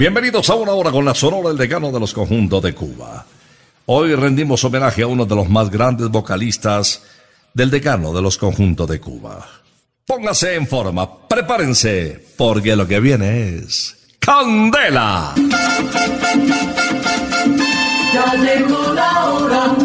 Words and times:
Bienvenidos 0.00 0.48
a 0.48 0.54
una 0.54 0.72
hora 0.72 0.90
con 0.90 1.04
la 1.04 1.14
Sonora 1.14 1.50
del 1.50 1.58
Decano 1.58 1.92
de 1.92 2.00
los 2.00 2.14
Conjuntos 2.14 2.62
de 2.62 2.74
Cuba. 2.74 3.26
Hoy 3.84 4.14
rendimos 4.14 4.64
homenaje 4.64 5.02
a 5.02 5.06
uno 5.06 5.26
de 5.26 5.36
los 5.36 5.50
más 5.50 5.68
grandes 5.68 6.08
vocalistas 6.08 7.02
del 7.52 7.70
Decano 7.70 8.10
de 8.14 8.22
los 8.22 8.38
Conjuntos 8.38 8.88
de 8.88 8.98
Cuba. 8.98 9.46
Póngase 10.06 10.54
en 10.54 10.66
forma, 10.66 11.28
prepárense, 11.28 12.28
porque 12.38 12.74
lo 12.76 12.88
que 12.88 12.98
viene 12.98 13.56
es 13.56 13.94
Candela. 14.18 15.34
Ya 18.14 18.34
llegó 18.36 18.94
la 18.94 19.24
hora. 19.26 19.76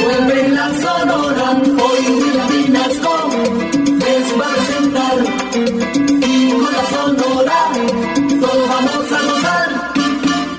Vuelve 0.00 0.48
la 0.48 0.80
sonora. 0.80 1.51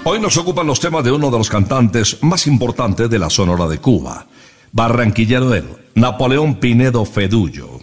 Hoy 0.06 0.20
nos 0.20 0.36
ocupan 0.36 0.68
los 0.68 0.82
temas 0.82 1.02
de 1.06 1.14
uno 1.14 1.32
de 1.32 1.38
los 1.38 1.50
cantantes 1.50 2.22
más 2.22 2.46
importantes 2.46 3.10
de 3.10 3.18
la 3.18 3.30
Sonora 3.30 3.68
de 3.68 3.78
Cuba, 3.78 4.28
barranquillero 4.74 5.54
él, 5.54 5.64
Napoleón 5.96 6.56
Pinedo 6.60 7.06
Fedullo. 7.06 7.80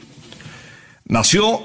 Nació 1.07 1.61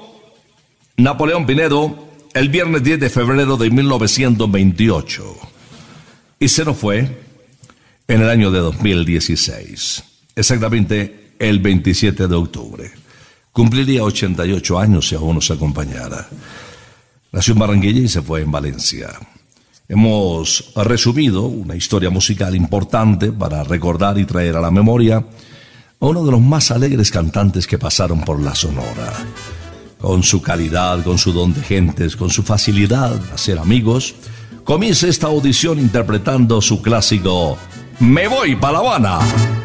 Napoleón 0.95 1.45
Pinedo 1.45 2.07
el 2.33 2.47
viernes 2.47 2.83
10 2.83 3.01
de 3.01 3.09
febrero 3.09 3.57
de 3.57 3.69
1928 3.69 5.35
y 6.39 6.47
se 6.47 6.63
nos 6.63 6.77
fue 6.77 6.99
en 8.07 8.21
el 8.21 8.29
año 8.29 8.49
de 8.49 8.59
2016, 8.59 10.03
exactamente 10.37 11.33
el 11.37 11.59
27 11.59 12.29
de 12.29 12.35
octubre. 12.35 12.91
Cumpliría 13.51 14.05
88 14.05 14.79
años 14.79 15.09
si 15.09 15.15
aún 15.15 15.35
nos 15.35 15.51
acompañara. 15.51 16.29
Nació 17.33 17.53
en 17.53 17.59
Barranquilla 17.59 17.99
y 17.99 18.07
se 18.07 18.21
fue 18.21 18.41
en 18.41 18.51
Valencia. 18.51 19.09
Hemos 19.87 20.71
resumido 20.75 21.43
una 21.43 21.75
historia 21.75 22.09
musical 22.09 22.55
importante 22.55 23.31
para 23.31 23.63
recordar 23.63 24.17
y 24.17 24.25
traer 24.25 24.55
a 24.55 24.61
la 24.61 24.71
memoria 24.71 25.17
a 25.17 26.05
uno 26.05 26.25
de 26.25 26.31
los 26.31 26.41
más 26.41 26.71
alegres 26.71 27.11
cantantes 27.11 27.67
que 27.67 27.77
pasaron 27.77 28.21
por 28.21 28.41
la 28.41 28.55
Sonora. 28.55 29.13
Con 29.99 30.23
su 30.23 30.41
calidad, 30.41 31.03
con 31.03 31.19
su 31.19 31.33
don 31.33 31.53
de 31.53 31.61
gentes, 31.61 32.15
con 32.15 32.31
su 32.31 32.41
facilidad 32.41 33.19
a 33.31 33.37
ser 33.37 33.59
amigos, 33.59 34.15
comienza 34.63 35.07
esta 35.07 35.27
audición 35.27 35.79
interpretando 35.79 36.61
su 36.61 36.81
clásico 36.81 37.57
Me 37.99 38.27
voy 38.27 38.55
pa' 38.55 38.71
La 38.71 38.79
Habana. 38.79 39.64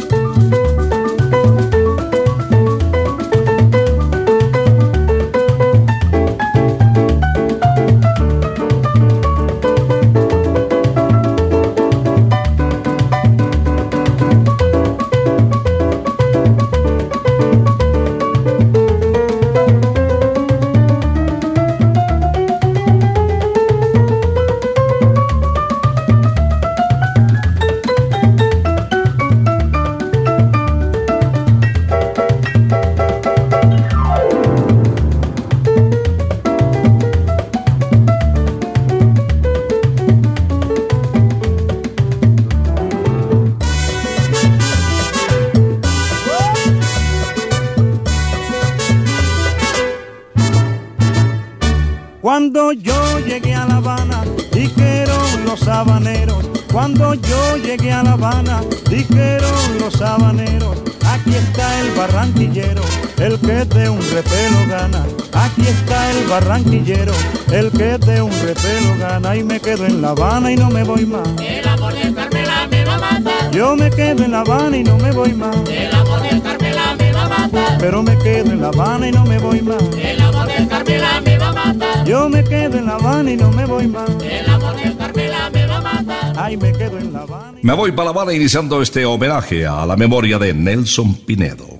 Dijeron 58.89 59.79
los 59.79 60.01
habaneros. 60.01 60.77
Aquí 61.05 61.35
está 61.35 61.79
el 61.81 61.91
barranquillero, 61.91 62.81
el 63.17 63.39
que 63.39 63.65
de 63.65 63.89
un 63.89 63.99
repelo 64.01 64.59
gana. 64.69 65.05
Aquí 65.33 65.61
está 65.61 66.11
el 66.11 66.27
barranquillero, 66.27 67.13
el 67.51 67.71
que 67.71 67.97
de 67.97 68.21
un 68.21 68.31
repelo 68.31 68.97
gana. 68.99 69.35
Y 69.35 69.43
me 69.43 69.59
quedo 69.59 69.85
en 69.85 70.01
La 70.01 70.09
Habana 70.09 70.51
y 70.51 70.55
no 70.55 70.69
me 70.69 70.83
voy 70.83 71.05
más. 71.05 71.27
El 71.39 71.67
amor 71.67 71.93
del 71.93 72.13
Carmela 72.13 72.67
me 72.69 72.85
va 72.85 72.95
a 72.95 72.99
matar. 72.99 73.51
Yo 73.51 73.75
me 73.75 73.89
quedo 73.89 74.23
en 74.23 74.31
La 74.31 74.39
Habana 74.41 74.77
y 74.77 74.83
no 74.83 74.97
me 74.97 75.11
voy 75.11 75.33
más. 75.33 75.55
El 75.69 75.93
amor 75.93 76.21
del 76.21 76.41
Carmela 76.41 76.95
me 76.97 77.11
va 77.11 77.25
a 77.25 77.29
matar. 77.29 77.77
Pero 77.79 78.03
me 78.03 78.17
quedo 78.17 78.51
en 78.51 78.61
La 78.61 78.67
Habana 78.69 79.07
y 79.07 79.11
no 79.11 79.25
me 79.25 79.39
voy 79.39 79.61
más. 79.61 79.83
El 79.97 80.21
amor 80.21 80.47
del 80.47 80.67
Carmela 80.67 81.21
me 81.21 81.37
va 81.37 81.49
a 81.49 81.53
matar. 81.53 82.05
Yo 82.05 82.29
me 82.29 82.43
quedo 82.43 82.77
en 82.77 82.85
La 82.85 82.95
Habana 82.95 83.31
y 83.31 83.37
no 83.37 83.51
me 83.51 83.65
voy 83.65 83.87
más. 83.87 84.09
El 84.23 84.49
amor 84.49 84.75
del 84.75 84.97
Carmela 84.97 85.49
me 85.49 85.67
va 85.67 85.77
a 85.77 85.81
matar. 85.81 86.33
Ay, 86.37 86.57
me 86.57 86.71
quedo 86.71 86.97
en 86.97 87.13
La 87.13 87.21
Habana. 87.21 87.40
Me 87.63 87.73
voy 87.73 87.91
para 87.91 88.05
La 88.05 88.09
Habana 88.09 88.33
iniciando 88.33 88.81
este 88.81 89.05
homenaje 89.05 89.67
a 89.67 89.85
la 89.85 89.95
memoria 89.95 90.39
de 90.39 90.51
Nelson 90.51 91.13
Pinedo. 91.13 91.79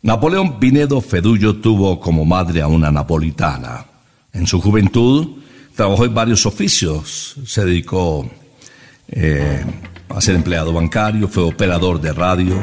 Napoleón 0.00 0.58
Pinedo 0.58 1.02
Fedullo 1.02 1.56
tuvo 1.56 2.00
como 2.00 2.24
madre 2.24 2.62
a 2.62 2.66
una 2.66 2.90
napolitana. 2.90 3.84
En 4.32 4.46
su 4.46 4.58
juventud 4.58 5.36
trabajó 5.76 6.06
en 6.06 6.14
varios 6.14 6.46
oficios. 6.46 7.36
Se 7.44 7.62
dedicó 7.62 8.30
eh, 9.08 9.62
a 10.08 10.18
ser 10.22 10.36
empleado 10.36 10.72
bancario, 10.72 11.28
fue 11.28 11.42
operador 11.42 12.00
de 12.00 12.14
radio, 12.14 12.54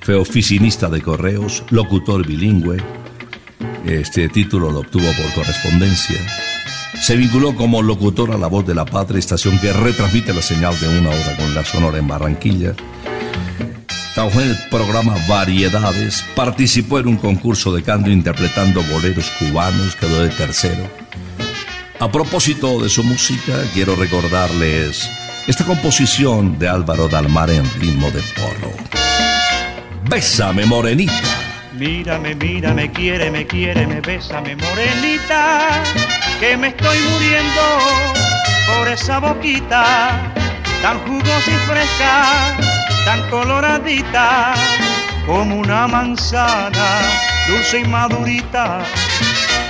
fue 0.00 0.14
oficinista 0.14 0.88
de 0.88 1.02
correos, 1.02 1.64
locutor 1.68 2.26
bilingüe. 2.26 2.78
Este 3.84 4.30
título 4.30 4.70
lo 4.70 4.80
obtuvo 4.80 5.04
por 5.04 5.34
correspondencia. 5.34 6.16
Se 7.00 7.16
vinculó 7.16 7.56
como 7.56 7.82
locutor 7.82 8.32
a 8.32 8.38
La 8.38 8.46
Voz 8.46 8.66
de 8.66 8.74
la 8.74 8.84
Patria, 8.84 9.18
estación 9.18 9.58
que 9.58 9.72
retransmite 9.72 10.32
la 10.32 10.42
señal 10.42 10.78
de 10.78 10.88
una 10.98 11.10
hora 11.10 11.36
con 11.36 11.54
la 11.54 11.64
Sonora 11.64 11.98
en 11.98 12.06
Barranquilla. 12.06 12.74
Trabajó 14.14 14.40
en 14.42 14.50
el 14.50 14.58
programa 14.70 15.16
Variedades, 15.26 16.24
participó 16.36 16.98
en 16.98 17.08
un 17.08 17.16
concurso 17.16 17.72
de 17.72 17.82
canto 17.82 18.10
interpretando 18.10 18.82
boleros 18.84 19.30
cubanos, 19.38 19.96
quedó 19.96 20.22
de 20.22 20.28
tercero. 20.28 20.88
A 21.98 22.10
propósito 22.10 22.80
de 22.82 22.88
su 22.88 23.02
música, 23.02 23.54
quiero 23.72 23.96
recordarles 23.96 25.08
esta 25.46 25.64
composición 25.64 26.58
de 26.58 26.68
Álvaro 26.68 27.08
Dalmar 27.08 27.50
en 27.50 27.64
ritmo 27.80 28.10
de 28.10 28.20
porro. 28.34 28.72
Bésame, 30.08 30.66
morenita. 30.66 31.12
Mírame, 31.78 32.34
mírame, 32.34 32.92
quiere, 32.92 33.30
me 33.30 33.46
quiere, 33.46 33.86
me 33.86 34.00
bésame, 34.00 34.56
morenita, 34.56 35.82
que 36.42 36.56
me 36.56 36.68
estoy 36.68 36.98
muriendo 36.98 37.62
por 38.66 38.88
esa 38.88 39.20
boquita 39.20 40.10
tan 40.82 40.98
jugosa 41.06 41.48
y 41.48 41.54
fresca, 41.70 42.56
tan 43.04 43.30
coloradita, 43.30 44.52
como 45.24 45.60
una 45.60 45.86
manzana, 45.86 46.88
dulce 47.46 47.78
y 47.78 47.84
madurita. 47.84 48.80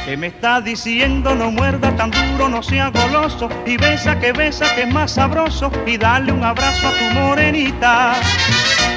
Que 0.05 0.17
me 0.17 0.27
está 0.27 0.61
diciendo 0.61 1.35
no 1.37 1.53
muerda 1.53 1.95
tan 1.97 2.11
duro, 2.11 2.49
no 2.49 2.61
sea 2.63 2.89
goloso 2.89 3.49
y 3.65 3.77
besa 3.77 4.19
que 4.19 4.33
besa 4.33 4.75
que 4.75 4.83
es 4.83 4.89
más 4.93 5.13
sabroso 5.13 5.71
y 5.87 5.97
dale 5.97 6.33
un 6.33 6.43
abrazo 6.43 6.89
a 6.89 6.93
tu 6.93 7.05
morenita. 7.15 8.15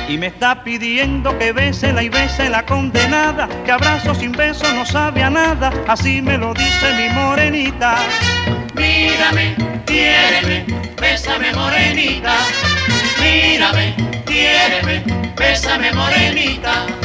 Y 0.08 0.18
me 0.18 0.28
está 0.28 0.64
pidiendo 0.64 1.38
que 1.38 1.52
bese 1.52 1.94
y 2.02 2.10
bese 2.10 2.50
la 2.50 2.66
condenada, 2.66 3.48
que 3.66 3.72
abrazo 3.72 4.16
sin 4.16 4.32
beso 4.32 4.66
no 4.74 4.84
sabe 4.86 5.22
a 5.22 5.30
nada, 5.30 5.72
así 5.88 6.22
me 6.24 6.40
lo 6.40 6.54
dice 6.56 6.94
mi 6.98 7.14
morenita. 7.14 7.98
Mírame, 8.74 9.56
quiéreme, 9.86 10.66
bésame 11.00 11.54
morenita. 11.54 12.36
Mírame, 13.22 13.96
quiéreme, 14.26 15.04
bésame 15.36 15.92
morenita. 15.94 17.05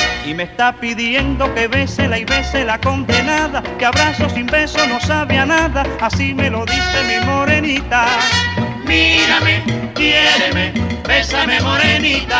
Y 0.25 0.33
me 0.33 0.43
está 0.43 0.73
pidiendo 0.73 1.53
que 1.55 1.67
bésela 1.67 2.19
y 2.19 2.25
bese 2.25 2.63
la 2.63 2.79
condenada, 2.79 3.63
que 3.79 3.85
abrazo 3.85 4.29
sin 4.29 4.45
beso 4.45 4.85
no 4.87 4.99
sabe 4.99 5.37
a 5.37 5.45
nada, 5.45 5.83
así 5.99 6.33
me 6.33 6.49
lo 6.49 6.63
dice 6.65 7.03
mi 7.07 7.25
morenita. 7.25 8.05
Mírame, 8.85 9.63
quiéreme, 9.95 10.73
bésame 11.07 11.59
morenita. 11.61 12.39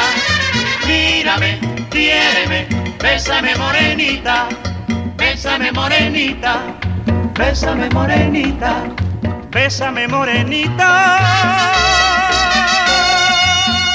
mírame, 0.87 1.59
quiéreme, 1.89 2.67
bésame 3.01 3.55
morenita, 3.55 4.47
bésame 5.17 5.71
morenita, 5.71 6.59
bésame 7.33 7.89
morenita, 7.89 8.83
bésame 9.51 10.07
morenita. 10.07 12.00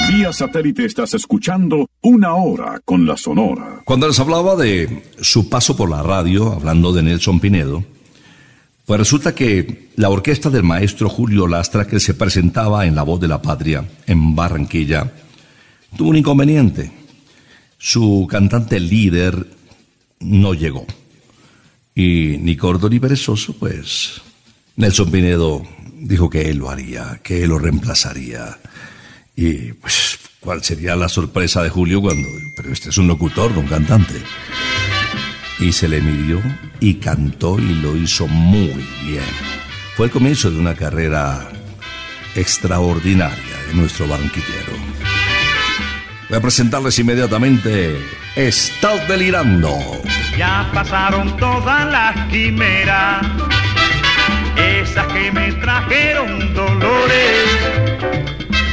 Vía 0.07 0.31
satélite 0.31 0.85
estás 0.85 1.13
escuchando 1.15 1.89
una 2.01 2.33
hora 2.35 2.79
con 2.85 3.05
la 3.05 3.17
Sonora. 3.17 3.81
Cuando 3.83 4.07
les 4.07 4.19
hablaba 4.19 4.55
de 4.55 5.03
su 5.19 5.49
paso 5.49 5.75
por 5.75 5.89
la 5.89 6.01
radio, 6.01 6.53
hablando 6.53 6.93
de 6.93 7.03
Nelson 7.03 7.41
Pinedo, 7.41 7.83
pues 8.85 8.99
resulta 8.99 9.35
que 9.35 9.89
la 9.97 10.09
orquesta 10.09 10.49
del 10.49 10.63
maestro 10.63 11.09
Julio 11.09 11.45
Lastra, 11.45 11.87
que 11.87 11.99
se 11.99 12.13
presentaba 12.13 12.85
en 12.85 12.95
La 12.95 13.03
Voz 13.03 13.19
de 13.19 13.27
la 13.27 13.41
Patria, 13.41 13.85
en 14.05 14.33
Barranquilla, 14.33 15.11
tuvo 15.97 16.11
un 16.11 16.17
inconveniente. 16.17 16.89
Su 17.77 18.25
cantante 18.29 18.79
líder 18.79 19.45
no 20.21 20.53
llegó. 20.53 20.85
Y 21.93 22.37
ni 22.39 22.55
corto 22.55 22.89
ni 22.89 22.99
perezoso, 22.99 23.53
pues 23.57 24.21
Nelson 24.77 25.11
Pinedo 25.11 25.63
dijo 25.99 26.29
que 26.29 26.49
él 26.49 26.59
lo 26.59 26.69
haría, 26.69 27.19
que 27.23 27.43
él 27.43 27.49
lo 27.49 27.59
reemplazaría. 27.59 28.57
Y 29.37 29.71
pues, 29.73 30.17
¿cuál 30.39 30.63
sería 30.63 30.95
la 30.95 31.07
sorpresa 31.07 31.61
de 31.61 31.69
Julio 31.69 32.01
cuando... 32.01 32.27
Pero 32.55 32.73
este 32.73 32.89
es 32.89 32.97
un 32.97 33.07
locutor, 33.07 33.51
un 33.55 33.67
cantante. 33.67 34.15
Y 35.59 35.71
se 35.71 35.87
le 35.87 36.01
midió 36.01 36.41
y 36.79 36.95
cantó 36.95 37.59
y 37.59 37.75
lo 37.75 37.95
hizo 37.95 38.27
muy 38.27 38.83
bien. 39.05 39.23
Fue 39.95 40.07
el 40.07 40.11
comienzo 40.11 40.49
de 40.49 40.59
una 40.59 40.75
carrera 40.75 41.49
extraordinaria 42.35 43.57
de 43.67 43.75
nuestro 43.75 44.07
banquillero. 44.07 44.73
Voy 46.29 46.37
a 46.39 46.41
presentarles 46.41 46.97
inmediatamente 46.99 47.95
Estás 48.35 49.07
delirando. 49.07 49.79
Ya 50.37 50.69
pasaron 50.71 51.35
todas 51.37 51.91
las 51.91 52.27
quimeras, 52.29 53.25
esas 54.55 55.07
que 55.07 55.31
me 55.31 55.51
trajeron 55.53 56.53
dolores 56.53 58.46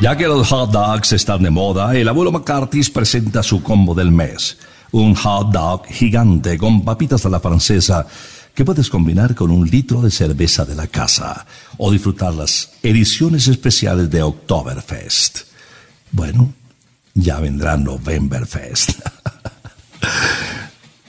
Ya 0.00 0.16
que 0.16 0.28
los 0.28 0.48
hot 0.48 0.70
dogs 0.70 1.12
están 1.12 1.42
de 1.42 1.50
moda, 1.50 1.96
el 1.96 2.08
abuelo 2.08 2.30
McCarthy 2.30 2.84
presenta 2.84 3.42
su 3.42 3.64
combo 3.64 3.96
del 3.96 4.12
mes. 4.12 4.56
Un 4.92 5.16
hot 5.16 5.50
dog 5.50 5.86
gigante 5.86 6.56
con 6.56 6.84
papitas 6.84 7.26
a 7.26 7.28
la 7.28 7.40
francesa 7.40 8.06
que 8.54 8.64
puedes 8.64 8.90
combinar 8.90 9.34
con 9.34 9.50
un 9.50 9.68
litro 9.68 10.00
de 10.00 10.12
cerveza 10.12 10.64
de 10.64 10.76
la 10.76 10.86
casa 10.86 11.44
o 11.78 11.90
disfrutar 11.90 12.32
las 12.32 12.70
ediciones 12.84 13.48
especiales 13.48 14.08
de 14.08 14.22
Oktoberfest. 14.22 15.40
Bueno, 16.12 16.52
ya 17.14 17.40
vendrá 17.40 17.76
Novemberfest. 17.76 18.90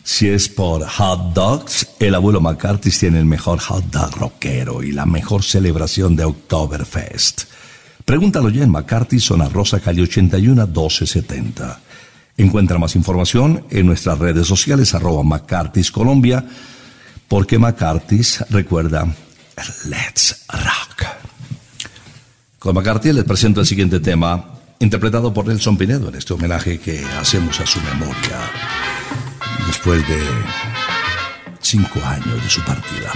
si 0.03 0.29
es 0.29 0.49
por 0.49 0.83
hot 0.83 1.35
dogs, 1.35 1.87
el 1.99 2.15
abuelo 2.15 2.41
McCarthy 2.41 2.89
tiene 2.89 3.19
el 3.19 3.25
mejor 3.25 3.59
hot 3.59 3.85
dog 3.85 4.17
rockero 4.17 4.81
y 4.81 4.93
la 4.93 5.05
mejor 5.05 5.43
celebración 5.43 6.15
de 6.15 6.25
Oktoberfest. 6.25 7.43
Pregúntalo 8.09 8.49
ya 8.49 8.63
en 8.63 8.71
McCarthy, 8.71 9.19
zona 9.19 9.47
Rosa, 9.49 9.79
calle 9.79 10.01
81 10.01 10.65
1270. 10.65 11.79
Encuentra 12.37 12.79
más 12.79 12.95
información 12.95 13.65
en 13.69 13.85
nuestras 13.85 14.17
redes 14.17 14.47
sociales, 14.47 14.95
arroba 14.95 15.21
McCarthy's 15.21 15.91
Colombia 15.91 16.43
porque 17.27 17.59
McCarthy 17.59 18.21
recuerda 18.49 19.05
Let's 19.85 20.43
Rock. 20.49 21.07
Con 22.57 22.73
McCarthy 22.73 23.13
les 23.13 23.25
presento 23.25 23.59
el 23.59 23.67
siguiente 23.67 23.99
tema, 23.99 24.55
interpretado 24.79 25.31
por 25.31 25.45
Nelson 25.45 25.77
Pinedo 25.77 26.09
en 26.09 26.15
este 26.15 26.33
homenaje 26.33 26.79
que 26.79 27.05
hacemos 27.21 27.59
a 27.59 27.67
su 27.67 27.79
memoria 27.81 28.39
después 29.67 29.99
de 30.07 30.19
cinco 31.61 31.99
años 32.03 32.41
de 32.41 32.49
su 32.49 32.61
partida. 32.63 33.11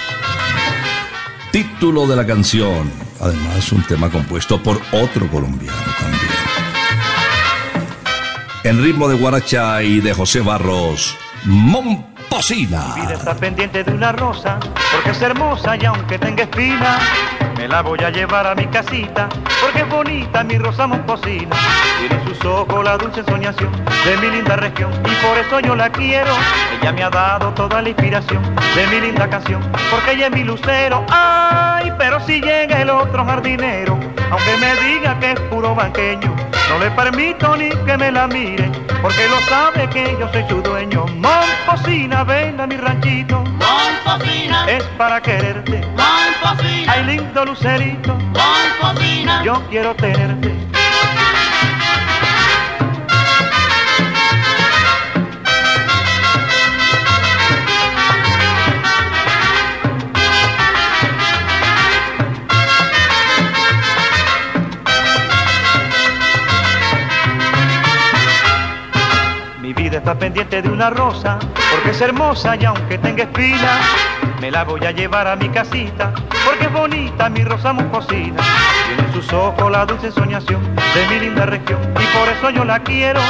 Título 1.53 2.07
de 2.07 2.15
la 2.15 2.25
canción, 2.25 2.91
además 3.22 3.72
un 3.72 3.83
tema 3.83 4.10
compuesto 4.10 4.57
por 4.63 4.81
otro 4.91 5.27
colombiano 5.27 5.77
también. 6.00 6.31
En 8.63 8.83
ritmo 8.83 9.07
de 9.07 9.15
guaracha 9.17 9.83
y 9.83 10.00
de 10.00 10.15
José 10.15 10.41
Barros, 10.41 11.15
Mon 11.45 12.12
mi 12.50 12.65
vida 12.65 13.13
está 13.13 13.36
pendiente 13.36 13.83
de 13.83 13.93
una 13.93 14.12
rosa, 14.12 14.60
porque 14.91 15.12
es 15.12 15.22
hermosa 15.22 15.77
y 15.77 15.86
aunque 15.86 16.17
tenga 16.17 16.43
espina, 16.43 16.98
Me 17.55 17.67
la 17.67 17.81
voy 17.83 18.00
a 18.00 18.10
llevar 18.10 18.48
a 18.48 18.55
mi 18.55 18.65
casita, 18.65 19.29
porque 19.62 19.81
es 19.81 19.89
bonita 19.89 20.43
mi 20.43 20.57
rosa 20.57 20.89
cocina. 21.05 21.55
Tiene 22.00 22.15
en 22.15 22.23
sus 22.34 22.46
ojos 22.46 22.84
la 22.84 22.98
dulce 22.98 23.24
soñación 23.24 23.72
de 24.06 24.18
mi 24.18 24.36
linda 24.36 24.56
región, 24.56 24.92
y 24.94 25.25
por 25.25 25.38
eso 25.38 25.60
yo 25.60 25.75
la 25.75 25.90
quiero. 25.90 26.32
Ella 26.80 26.92
me 26.92 27.04
ha 27.04 27.10
dado 27.10 27.50
toda 27.54 27.82
la 27.82 27.90
inspiración 27.90 28.42
de 28.75 28.88
mi 28.88 29.02
linda 29.02 29.30
canción, 29.30 29.62
porque 29.92 30.13
ella 30.13 30.28
es 30.28 30.32
mi 30.34 30.44
lucero. 30.44 31.06
Ay, 31.10 31.92
pero 31.98 32.20
si 32.22 32.42
llega 32.42 32.82
el 32.82 32.90
otro 32.90 33.25
jardinero, 33.25 33.98
aunque 34.32 34.58
me 34.58 34.75
diga 34.88 35.20
que 35.20 35.32
es 35.32 35.40
puro 35.42 35.75
banqueño, 35.75 36.36
no 36.70 36.80
le 36.80 36.92
permito 36.92 37.56
ni 37.56 37.70
que 37.70 37.98
me 37.98 38.12
la 38.12 38.28
mire, 38.28 38.72
porque 39.02 39.28
lo 39.30 39.40
sabe 39.42 39.88
que 39.90 40.16
yo 40.20 40.30
soy 40.32 40.46
su 40.48 40.62
dueño. 40.62 41.06
Moncocina, 41.08 42.24
ven 42.24 42.60
a 42.60 42.68
mi 42.68 42.78
ranchito. 42.78 43.44
Moncocina 43.44 44.66
es 44.70 44.84
para 44.98 45.22
quererte. 45.22 45.82
Moncocina, 45.96 46.94
ay 46.94 47.04
lindo 47.06 47.46
lucerito. 47.46 48.18
Yo 49.44 49.62
quiero 49.70 49.94
tenerte. 49.96 50.83
Está 70.03 70.19
pendiente 70.19 70.62
de 70.62 70.67
una 70.67 70.89
rosa, 70.89 71.39
porque 71.72 71.91
es 71.91 72.01
hermosa 72.01 72.57
y 72.57 72.65
aunque 72.65 72.98
tenga 72.98 73.24
espinas, 73.24 73.79
me 74.41 74.51
la 74.51 74.65
voy 74.65 74.86
a 74.86 74.91
llevar 74.91 75.29
a 75.29 75.38
mi 75.38 75.48
casita, 75.48 76.12
porque 76.45 76.65
es 76.65 76.74
bonita 76.74 77.29
mi 77.29 77.45
rosa 77.45 77.72
muscosina. 77.72 78.43
Tiene 78.86 79.07
en 79.07 79.13
sus 79.13 79.31
ojos 79.31 79.72
la 79.72 79.86
dulce 79.86 80.12
soñación 80.12 80.60
de 80.75 81.07
mi 81.10 81.22
linda 81.22 81.45
región, 81.45 81.79
y 81.91 82.17
por 82.17 82.27
eso 82.27 82.50
yo 82.50 82.65
la 82.65 82.79
quiero. 82.79 83.22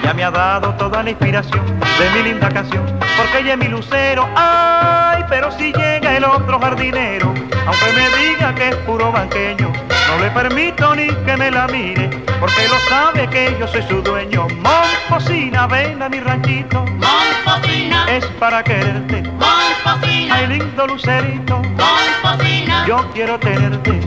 Ella 0.00 0.14
me 0.14 0.24
ha 0.24 0.30
dado 0.30 0.72
toda 0.76 1.02
la 1.02 1.10
inspiración 1.10 1.66
de 1.98 2.10
mi 2.14 2.30
linda 2.30 2.48
canción, 2.48 2.86
porque 3.18 3.40
ella 3.40 3.52
es 3.52 3.58
mi 3.58 3.68
lucero. 3.68 4.26
Ay, 4.34 5.26
pero 5.28 5.52
si 5.52 5.70
llega 5.70 6.16
el 6.16 6.24
otro 6.24 6.58
jardinero, 6.58 7.26
aunque 7.66 7.92
me 7.94 8.08
diga 8.24 8.54
que 8.54 8.70
es 8.70 8.76
puro 8.76 9.12
banqueño, 9.12 9.70
no 10.12 10.22
le 10.22 10.30
permito 10.30 10.94
ni 10.94 11.08
que 11.08 11.36
me 11.36 11.50
la 11.50 11.66
mire, 11.66 12.08
porque 12.40 12.68
lo 12.68 12.78
sabe 12.88 13.28
que 13.28 13.56
yo 13.58 13.66
soy 13.66 13.82
su 13.82 14.02
dueño. 14.02 14.46
Moncocina, 14.60 15.66
ven 15.66 16.02
a 16.02 16.08
mi 16.08 16.20
ranchito. 16.20 16.84
Moncocina 16.84 18.06
es 18.10 18.24
para 18.38 18.62
quererte. 18.62 19.22
Moncocina, 19.22 20.34
ay 20.34 20.46
lindo 20.48 20.86
lucerito. 20.86 21.62
Moncocina, 21.62 22.86
yo 22.86 23.08
quiero 23.14 23.38
tenerte. 23.38 24.00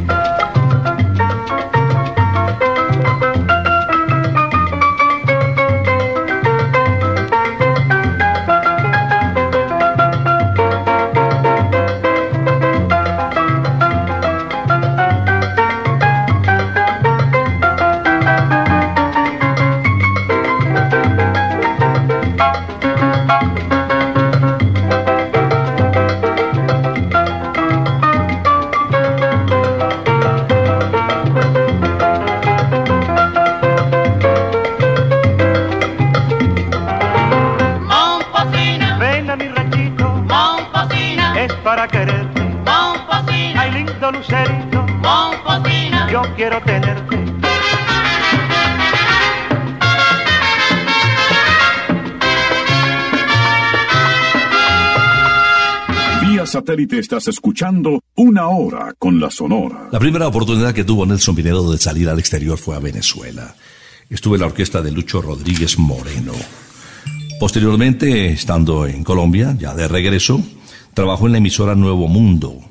Estás 57.00 57.28
escuchando 57.28 58.02
Una 58.16 58.48
Hora 58.48 58.94
con 58.98 59.20
la 59.20 59.30
Sonora. 59.30 59.90
La 59.92 60.00
primera 60.00 60.28
oportunidad 60.28 60.74
que 60.74 60.84
tuvo 60.84 61.06
Nelson 61.06 61.36
Pinedo 61.36 61.72
de 61.72 61.78
salir 61.78 62.10
al 62.10 62.20
exterior 62.20 62.58
fue 62.58 62.76
a 62.76 62.80
Venezuela. 62.80 63.56
Estuve 64.10 64.36
en 64.36 64.42
la 64.42 64.48
orquesta 64.48 64.82
de 64.82 64.92
Lucho 64.92 65.22
Rodríguez 65.22 65.78
Moreno. 65.78 66.34
Posteriormente, 67.40 68.28
estando 68.28 68.88
en 68.88 69.04
Colombia, 69.04 69.56
ya 69.60 69.76
de 69.76 69.88
regreso, 69.88 70.42
trabajó 70.94 71.28
en 71.28 71.34
la 71.34 71.38
emisora 71.38 71.76
Nuevo 71.76 72.08
Mundo. 72.08 72.62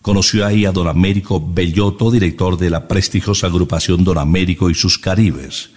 Conoció 0.00 0.46
ahí 0.46 0.64
a 0.64 0.72
Don 0.72 0.88
Américo 0.88 1.42
Bellotto, 1.44 2.10
director 2.10 2.56
de 2.56 2.70
la 2.70 2.88
prestigiosa 2.88 3.48
agrupación 3.48 4.02
Don 4.04 4.18
Américo 4.18 4.70
y 4.70 4.74
sus 4.74 4.98
Caribes. 4.98 5.70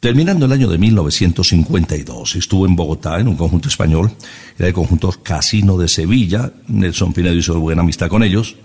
Terminando 0.00 0.46
el 0.46 0.52
año 0.52 0.68
de 0.68 0.78
1952, 0.78 2.36
estuvo 2.36 2.64
en 2.64 2.74
Bogotá 2.74 3.20
en 3.20 3.28
un 3.28 3.36
conjunto 3.36 3.68
español, 3.68 4.10
era 4.58 4.68
el 4.68 4.72
conjunto 4.72 5.12
Casino 5.22 5.76
de 5.76 5.88
Sevilla, 5.88 6.50
Nelson 6.68 7.12
Pinedo 7.12 7.34
hizo 7.34 7.60
buena 7.60 7.82
amistad 7.82 8.08
con 8.08 8.22
ellos, 8.22 8.56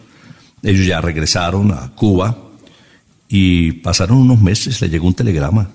ellos 0.63 0.87
ya 0.87 1.01
regresaron 1.01 1.73
a 1.73 1.89
Cuba 1.93 2.37
y 3.27 3.73
pasaron 3.73 4.19
unos 4.19 4.39
meses, 4.39 4.79
le 4.79 4.87
llegó 4.87 5.07
un 5.07 5.13
telegrama, 5.13 5.71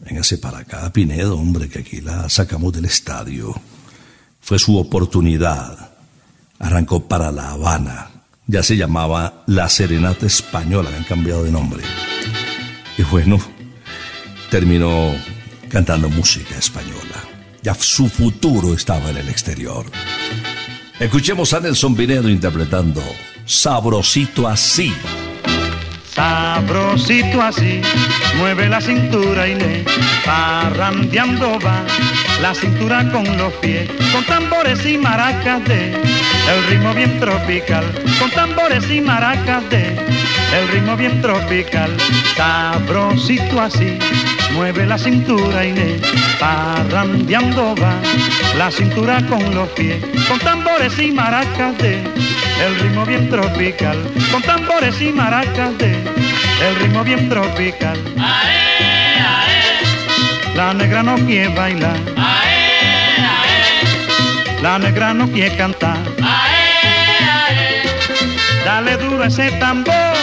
véngase 0.00 0.38
para 0.38 0.58
acá 0.58 0.92
Pinedo, 0.92 1.38
hombre, 1.38 1.68
que 1.68 1.78
aquí 1.78 2.00
la 2.00 2.28
sacamos 2.28 2.72
del 2.72 2.86
estadio, 2.86 3.54
fue 4.40 4.58
su 4.58 4.76
oportunidad, 4.76 5.92
arrancó 6.58 7.06
para 7.06 7.30
La 7.30 7.52
Habana, 7.52 8.10
ya 8.48 8.64
se 8.64 8.76
llamaba 8.76 9.44
La 9.46 9.68
Serenata 9.68 10.26
Española, 10.26 10.88
habían 10.88 11.04
cambiado 11.04 11.44
de 11.44 11.52
nombre, 11.52 11.84
y 12.98 13.02
bueno, 13.04 13.38
terminó 14.52 15.14
cantando 15.70 16.10
música 16.10 16.58
española. 16.58 17.24
Ya 17.62 17.74
su 17.74 18.06
futuro 18.06 18.74
estaba 18.74 19.08
en 19.08 19.16
el 19.16 19.30
exterior. 19.30 19.86
Escuchemos 21.00 21.54
a 21.54 21.60
Nelson 21.60 21.96
Pinedo 21.96 22.28
interpretando 22.28 23.02
Sabrosito 23.46 24.46
así. 24.46 24.92
Sabrosito 26.04 27.40
así, 27.40 27.80
mueve 28.36 28.68
la 28.68 28.82
cintura 28.82 29.48
y 29.48 29.54
le 29.54 29.84
parrandeando 30.26 31.58
va, 31.58 31.82
la 32.42 32.54
cintura 32.54 33.10
con 33.10 33.24
los 33.38 33.54
pies, 33.54 33.88
con 34.12 34.22
tambores 34.26 34.84
y 34.84 34.98
maracas 34.98 35.64
de, 35.64 35.94
el 35.94 36.66
ritmo 36.68 36.92
bien 36.92 37.18
tropical, 37.18 37.84
con 38.20 38.30
tambores 38.32 38.90
y 38.90 39.00
maracas 39.00 39.70
de, 39.70 39.96
el 40.54 40.68
ritmo 40.68 40.94
bien 40.94 41.22
tropical, 41.22 41.96
sabrosito 42.36 43.58
así, 43.58 43.98
mueve 44.52 44.86
la 44.86 44.98
cintura 44.98 45.64
y 45.64 45.72
le 45.72 46.00
parrandeando 46.38 47.74
va, 47.76 47.94
la 48.56 48.70
cintura 48.70 49.24
con 49.26 49.54
los 49.54 49.68
pies, 49.70 50.04
con 50.28 50.38
tambores 50.40 50.98
y 50.98 51.10
maracas 51.10 51.76
de, 51.78 52.02
el 52.64 52.78
ritmo 52.80 53.04
bien 53.06 53.28
tropical, 53.30 53.96
con 54.30 54.42
tambores 54.42 55.00
y 55.00 55.12
maracas 55.12 55.76
de, 55.78 55.92
el 55.92 56.76
ritmo 56.80 57.02
bien 57.04 57.28
tropical. 57.28 57.98
Ae, 58.18 59.18
ae. 59.18 60.56
La 60.56 60.74
negra 60.74 61.02
no 61.02 61.16
quiere 61.16 61.48
bailar, 61.54 61.96
Ae, 62.16 62.62
la 64.60 64.78
negra 64.78 65.14
no 65.14 65.26
quiere 65.28 65.56
cantar, 65.56 65.98
dale 68.64 68.96
duro 68.96 69.24
ese 69.24 69.50
tambor, 69.52 70.16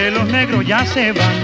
que 0.00 0.10
los 0.10 0.26
negros 0.28 0.66
ya 0.66 0.86
se 0.86 1.12
van 1.12 1.42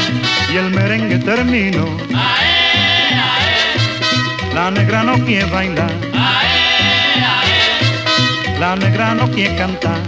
y 0.52 0.56
el 0.56 0.70
merengue 0.70 1.18
terminó. 1.18 1.84
Ae, 2.14 3.14
ae. 3.28 4.54
La 4.54 4.70
negra 4.70 5.02
no 5.02 5.14
quiere 5.26 5.44
bailar, 5.44 5.92
Ae, 6.14 6.48
la 8.58 8.76
negra 8.76 9.14
no 9.14 9.30
quiere 9.30 9.54
cantar. 9.56 10.00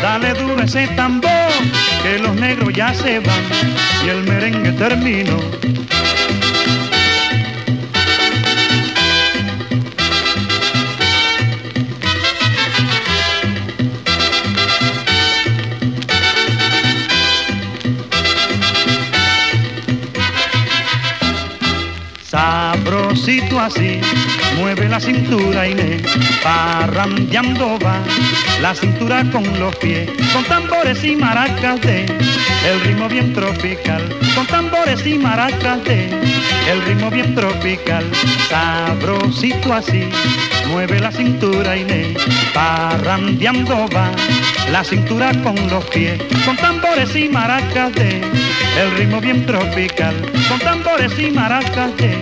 Dale 0.00 0.32
duro 0.32 0.62
ese 0.62 0.86
tambor, 0.96 1.52
que 2.02 2.18
los 2.20 2.34
negros 2.36 2.72
ya 2.72 2.94
se 2.94 3.20
van 3.20 3.44
y 4.04 4.08
el 4.08 4.22
merengue 4.22 4.72
terminó. 4.72 5.38
Así, 23.62 24.00
mueve 24.58 24.88
la 24.88 24.98
cintura 24.98 25.68
y 25.68 25.74
le 25.74 26.02
parrandeando 26.42 27.78
va, 27.78 28.02
la 28.60 28.74
cintura 28.74 29.24
con 29.30 29.44
los 29.58 29.74
pies, 29.76 30.10
con 30.32 30.44
tambores 30.44 31.04
y 31.04 31.14
maracas 31.14 31.80
de 31.80 32.04
el 32.04 32.80
ritmo 32.82 33.08
bien 33.08 33.32
tropical, 33.32 34.02
con 34.34 34.46
tambores 34.46 35.06
y 35.06 35.18
maracas 35.18 35.84
de 35.84 36.10
el 36.70 36.82
ritmo 36.86 37.10
bien 37.10 37.34
tropical, 37.34 38.04
sabrosito 38.48 39.72
así, 39.72 40.08
mueve 40.68 40.98
la 40.98 41.12
cintura 41.12 41.76
Inés, 41.76 42.16
parrandeando 42.52 43.88
va, 43.94 44.10
la 44.72 44.82
cintura 44.82 45.32
con 45.42 45.54
los 45.68 45.84
pies, 45.90 46.18
con 46.46 46.56
tambores 46.56 47.14
y 47.14 47.28
maracas 47.28 47.92
de 47.92 48.22
el 48.80 48.90
ritmo 48.96 49.20
bien 49.20 49.44
tropical, 49.44 50.14
con 50.48 50.58
tambores 50.60 51.12
y 51.18 51.30
maracas 51.30 51.94
de 51.98 52.12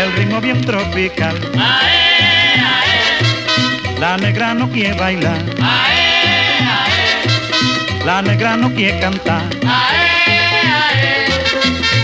el 0.00 0.12
ritmo 0.16 0.40
bien 0.40 0.60
tropical. 0.60 1.36
Ae, 1.58 2.60
ae, 2.60 3.98
La 3.98 4.16
negra 4.16 4.54
no 4.54 4.70
quiere 4.70 4.94
bailar, 4.94 5.42
ae, 5.60 6.60
la 8.06 8.22
negra 8.22 8.56
no 8.56 8.72
quiere 8.72 9.00
cantar. 9.00 9.42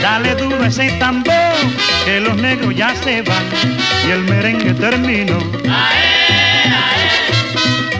Dale 0.03 0.35
duro 0.35 0.65
ese 0.65 0.91
tambor, 0.99 1.55
que 2.05 2.21
los 2.21 2.37
negros 2.37 2.75
ya 2.75 2.93
se 2.97 3.23
van 3.23 3.45
y 4.07 4.11
el 4.11 4.25
merengue 4.25 4.75
terminó. 4.75 5.39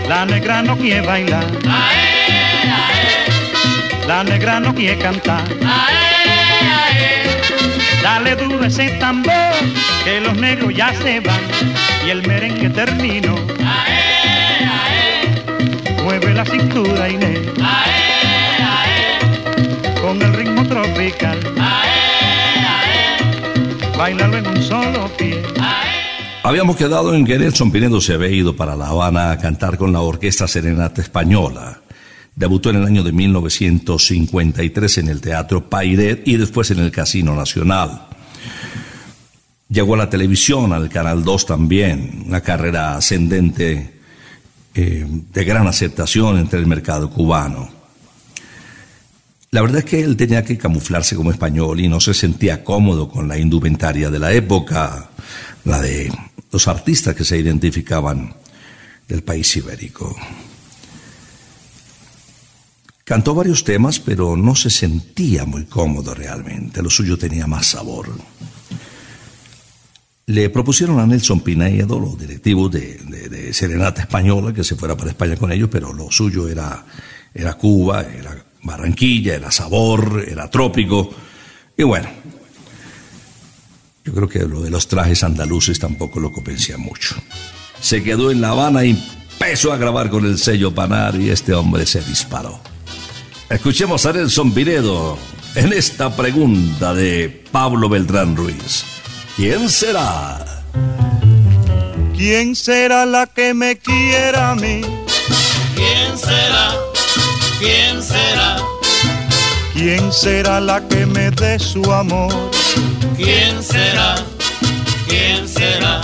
La 0.09 0.25
negra 0.25 0.63
no 0.63 0.77
quiere 0.77 1.01
bailar, 1.05 1.45
la 4.07 4.23
negra 4.23 4.61
no 4.61 4.73
quiere 4.73 4.99
cantar. 4.99 5.43
Dale 8.03 8.37
duro 8.37 8.65
ese 8.65 8.89
tambor, 9.01 9.55
que 10.05 10.21
los 10.21 10.37
negros 10.37 10.73
ya 10.75 10.95
se 10.95 11.19
van 11.21 11.41
y 12.07 12.11
el 12.11 12.25
merengue 12.27 12.71
terminó. 12.71 13.35
Mueve 16.05 16.35
la 16.35 16.45
cintura 16.45 17.09
Inés, 17.09 17.41
con 20.01 20.23
el 20.23 20.33
ritmo 20.35 20.65
tropical. 20.69 21.39
Bailalo 23.99 24.37
en 24.37 24.47
un 24.47 24.63
solo 24.63 25.09
pie. 25.17 25.43
Habíamos 26.47 26.77
quedado 26.77 27.13
en 27.13 27.25
que 27.25 27.41
Nelson 27.41 27.73
Pinedo 27.73 28.01
se 28.01 28.13
había 28.13 28.29
ido 28.29 28.55
para 28.55 28.77
La 28.77 28.87
Habana 28.87 29.33
a 29.33 29.39
cantar 29.39 29.77
con 29.77 29.93
la 29.93 30.01
Orquesta 30.01 30.47
Serenata 30.47 31.03
Española. 31.03 31.81
Debutó 32.37 32.71
en 32.71 32.77
el 32.77 32.85
año 32.85 33.03
de 33.03 33.11
1953 33.11 34.99
en 34.99 35.09
el 35.09 35.21
Teatro 35.21 35.69
Pairet 35.69 36.23
y 36.25 36.37
después 36.37 36.71
en 36.71 36.79
el 36.79 36.93
Casino 36.93 37.35
Nacional. 37.35 38.07
Llegó 39.69 39.95
a 39.95 39.97
la 39.97 40.09
televisión, 40.09 40.73
al 40.73 40.89
Canal 40.89 41.25
2 41.25 41.47
también, 41.47 42.23
una 42.29 42.41
carrera 42.41 42.97
ascendente 42.97 43.95
eh, 44.73 45.05
de 45.05 45.45
gran 45.45 45.67
aceptación 45.67 46.39
entre 46.39 46.61
el 46.61 46.69
mercado 46.69 47.11
cubano. 47.11 47.69
La 49.51 49.63
verdad 49.63 49.79
es 49.79 49.85
que 49.85 50.01
él 50.01 50.17
tenía 50.17 50.45
que 50.45 50.57
camuflarse 50.57 51.17
como 51.17 51.33
español 51.33 51.81
y 51.81 51.89
no 51.89 51.99
se 51.99 52.15
sentía 52.15 52.63
cómodo 52.63 53.09
con 53.09 53.27
la 53.27 53.37
indumentaria 53.37 54.11
de 54.11 54.21
la 54.21 54.33
época, 54.33 55.11
la 55.65 55.81
de 55.81 56.13
los 56.53 56.69
artistas 56.69 57.15
que 57.15 57.25
se 57.25 57.39
identificaban 57.39 58.35
del 59.09 59.23
país 59.23 59.57
ibérico. 59.57 60.15
Cantó 63.05 63.35
varios 63.35 63.63
temas, 63.63 64.01
pero 64.01 64.37
no 64.37 64.57
se 64.57 64.69
sentía 64.69 65.45
muy 65.45 65.65
cómodo 65.67 66.13
realmente. 66.15 66.83
Lo 66.83 66.91
suyo 66.91 67.17
tenía 67.17 67.47
más 67.47 67.67
sabor. 67.69 68.11
Le 70.27 70.51
propusieron 70.51 70.99
a 70.99 71.07
Nelson 71.07 71.39
Pinedo, 71.41 72.01
los 72.01 72.19
directivos 72.19 72.73
de, 72.73 72.97
de- 72.99 73.29
de 73.29 73.53
Serenata 73.55 74.01
Española, 74.03 74.53
que 74.53 74.65
se 74.65 74.75
fuera 74.75 74.97
para 74.97 75.11
España 75.11 75.37
con 75.37 75.53
ellos, 75.53 75.69
pero 75.71 75.93
lo 75.93 76.11
suyo 76.11 76.49
era, 76.49 76.85
era 77.33 77.55
Cuba, 77.55 78.03
era 78.03 78.45
Barranquilla, 78.65 79.37
era 79.37 79.53
sabor, 79.53 80.25
era 80.27 80.51
trópico. 80.51 81.09
Y 81.77 81.85
bueno, 81.85 82.09
yo 84.07 84.13
creo 84.13 84.29
que 84.29 84.39
lo 84.39 84.63
de 84.63 84.71
los 84.71 84.87
trajes 84.87 85.25
andaluces 85.25 85.81
tampoco 85.81 86.21
lo 86.21 86.31
convencía 86.31 86.79
mucho. 86.79 87.17
Se 87.81 88.05
quedó 88.05 88.31
en 88.31 88.41
La 88.41 88.51
Habana 88.51 88.85
y 88.85 88.91
empezó 88.91 89.73
a 89.73 89.77
grabar 89.77 90.11
con 90.11 90.25
el 90.25 90.39
sello 90.39 90.73
Panar 90.73 91.17
y 91.17 91.31
este 91.31 91.53
hombre 91.53 91.85
se 91.87 92.01
disparó. 92.03 92.61
Escuchemos 93.51 94.07
a 94.07 94.13
Nelson 94.13 94.53
Pinedo 94.53 95.19
en 95.57 95.73
esta 95.73 96.15
pregunta 96.15 96.95
de 96.95 97.45
Pablo 97.51 97.89
Beltrán 97.89 98.37
Ruiz. 98.37 98.85
¿Quién 99.35 99.69
será? 99.69 100.63
¿Quién 102.17 102.55
será 102.55 103.05
la 103.07 103.27
que 103.27 103.55
me 103.55 103.77
quiera 103.77 104.53
a 104.53 104.55
mí? 104.55 104.83
¿Quién 105.75 106.17
será? 106.17 106.75
¿Quién 107.59 108.03
será? 108.03 108.57
¿Quién 109.75 110.13
será 110.13 110.61
la 110.61 110.87
que 110.87 111.07
me 111.07 111.31
dé 111.33 111.59
su 111.59 111.93
amor? 111.93 112.33
¿Quién 113.17 113.63
será? 113.63 114.15
¿Quién 115.09 115.49
será? 115.49 116.03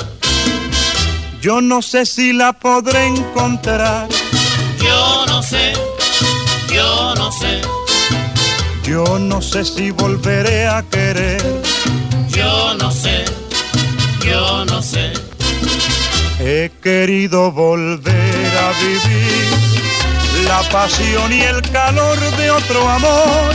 Yo 1.40 1.60
no 1.60 1.82
sé 1.82 2.06
si 2.06 2.32
la 2.32 2.52
podré 2.52 3.06
encontrar. 3.06 4.08
Yo 4.78 5.26
no 5.26 5.42
sé, 5.42 5.72
yo 6.72 7.14
no 7.16 7.30
sé, 7.32 7.60
Yo 8.84 9.18
no 9.18 9.40
sé 9.40 9.64
si 9.64 9.90
volveré 9.90 10.66
a 10.66 10.82
querer. 10.82 11.42
yo 12.28 12.74
no 12.74 12.90
sé, 12.90 13.24
yo 14.24 14.64
no 14.64 14.82
sé. 14.82 15.12
He 16.40 16.70
querido 16.82 17.52
volver 17.52 18.52
a 18.66 18.72
vivir 18.82 20.44
la 20.48 20.60
pasión 20.70 21.32
y 21.32 21.40
el 21.42 21.60
calor 21.70 22.18
de 22.36 22.50
otro 22.50 22.88
amor, 22.88 23.54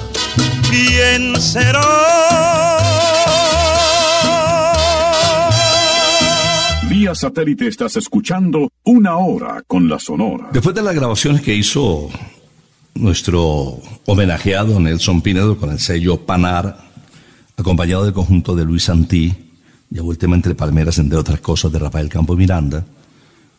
¿Quién 0.71 1.35
será? 1.35 1.81
Vía 6.89 7.13
satélite 7.13 7.67
estás 7.67 7.97
escuchando 7.97 8.71
Una 8.85 9.17
Hora 9.17 9.63
con 9.67 9.89
la 9.89 9.99
Sonora. 9.99 10.47
Después 10.53 10.73
de 10.73 10.81
las 10.81 10.95
grabaciones 10.95 11.41
que 11.41 11.53
hizo 11.53 12.09
nuestro 12.93 13.81
homenajeado 14.05 14.79
Nelson 14.79 15.21
Pinedo 15.21 15.57
con 15.57 15.71
el 15.71 15.79
sello 15.79 16.21
Panar, 16.21 16.77
acompañado 17.57 18.05
del 18.05 18.13
conjunto 18.13 18.55
de 18.55 18.63
Luis 18.63 18.85
Santí, 18.85 19.35
ya 19.89 20.01
última 20.03 20.37
entre 20.37 20.55
palmeras, 20.55 20.99
entre 20.99 21.19
otras 21.19 21.41
cosas, 21.41 21.73
de 21.73 21.79
Rafael 21.79 22.07
Campo 22.07 22.37
Miranda, 22.37 22.85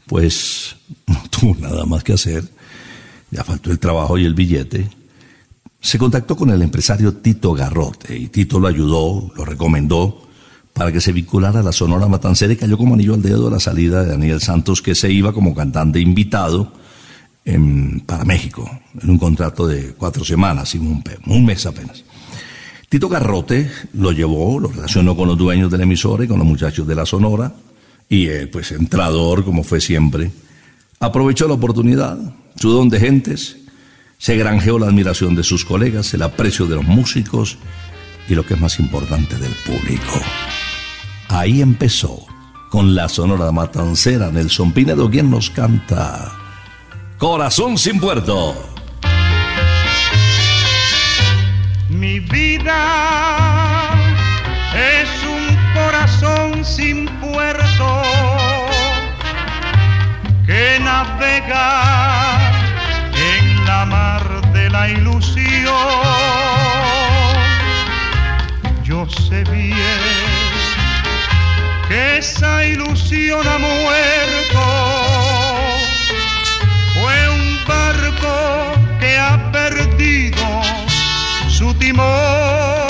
pues 0.07 0.77
no 1.07 1.23
tuvo 1.29 1.57
nada 1.61 1.85
más 1.85 2.03
que 2.03 2.15
hacer, 2.15 2.43
ya 3.31 3.45
faltó 3.45 3.71
el 3.71 3.79
trabajo 3.79 4.17
y 4.17 4.25
el 4.25 4.33
billete. 4.33 5.02
Se 5.83 5.99
contactó 5.99 6.37
con 6.37 6.51
el 6.51 6.63
empresario 6.63 7.13
Tito 7.15 7.53
Garrote 7.53 8.17
y 8.17 8.29
Tito 8.29 8.61
lo 8.61 8.69
ayudó, 8.69 9.33
lo 9.37 9.45
recomendó 9.45 10.29
para 10.73 10.93
que 10.93 11.01
se 11.01 11.13
vinculara 11.13 11.61
a 11.61 11.63
la 11.63 11.73
Sonora 11.73 12.07
Matancera 12.07 12.53
y 12.53 12.57
cayó 12.57 12.79
como 12.79 12.95
anillo 12.95 13.15
al 13.15 13.21
dedo 13.21 13.49
a 13.49 13.51
la 13.51 13.61
salida 13.61 14.03
de 14.03 14.13
Daniel 14.13 14.41
Santos, 14.41 14.81
que 14.81 14.95
se 14.95 15.11
iba 15.11 15.33
como 15.33 15.55
cantante 15.55 16.01
invitado 16.01 16.73
para 18.07 18.25
México, 18.25 18.71
en 19.03 19.11
un 19.11 19.19
contrato 19.19 19.67
de 19.67 19.95
cuatro 19.95 20.25
semanas, 20.25 20.73
un, 20.77 21.03
un 21.27 21.45
mes 21.45 21.67
apenas. 21.67 22.05
Tito 22.89 23.09
Garrote 23.09 23.69
lo 23.95 24.13
llevó, 24.13 24.61
lo 24.61 24.69
relacionó 24.69 25.17
con 25.17 25.27
los 25.27 25.37
dueños 25.37 25.71
de 25.71 25.79
la 25.79 25.83
emisora 25.83 26.25
y 26.25 26.29
con 26.29 26.39
los 26.39 26.47
muchachos 26.47 26.87
de 26.87 26.95
la 26.95 27.05
Sonora, 27.05 27.53
y 28.09 28.29
él, 28.29 28.49
pues 28.49 28.71
entrador, 28.71 29.45
como 29.45 29.65
fue 29.65 29.81
siempre, 29.81 30.31
aprovechó 31.01 31.49
la 31.49 31.55
oportunidad, 31.55 32.19
su 32.55 32.71
don 32.71 32.89
de 32.89 33.01
gentes, 33.01 33.57
se 34.23 34.37
granjeó 34.37 34.79
la 34.79 34.87
admiración 34.87 35.35
de 35.35 35.43
sus 35.43 35.65
colegas, 35.65 36.15
el 36.15 36.23
aprecio 36.23 36.67
de 36.67 36.77
los 36.77 36.85
músicos 36.85 37.59
y 38.29 38.37
lo 38.37 38.47
que 38.47 38.55
es 38.55 38.61
más 38.61 38.79
importante 38.79 39.37
del 39.37 39.53
público. 39.67 40.21
Ahí 41.29 41.61
empezó, 41.61 42.25
con 42.71 42.95
la 42.95 43.09
Sonora 43.09 43.51
Matancera, 43.51 44.31
Nelson 44.31 44.71
Pinedo, 44.71 45.11
quien 45.11 45.29
nos 45.29 45.51
canta. 45.51 46.31
Corazón 47.19 47.77
sin 47.77 47.99
puerto. 47.99 48.55
Mi 51.89 52.21
vida 52.21 53.91
es 54.73 55.09
un 55.25 55.75
corazón 55.75 56.65
sin 56.65 57.07
puerto 57.19 58.03
que 60.47 60.79
navega 60.79 62.22
la 64.73 64.89
ilusión. 64.89 65.75
Yo 68.83 69.07
sé 69.09 69.45
bien 69.45 70.01
que 71.89 72.19
esa 72.19 72.65
ilusión 72.65 73.47
ha 73.47 73.59
muerto 73.59 74.63
que 79.01 79.19
ha 79.19 79.51
perdido 79.53 80.63
su 81.49 81.75
timón. 81.75 82.82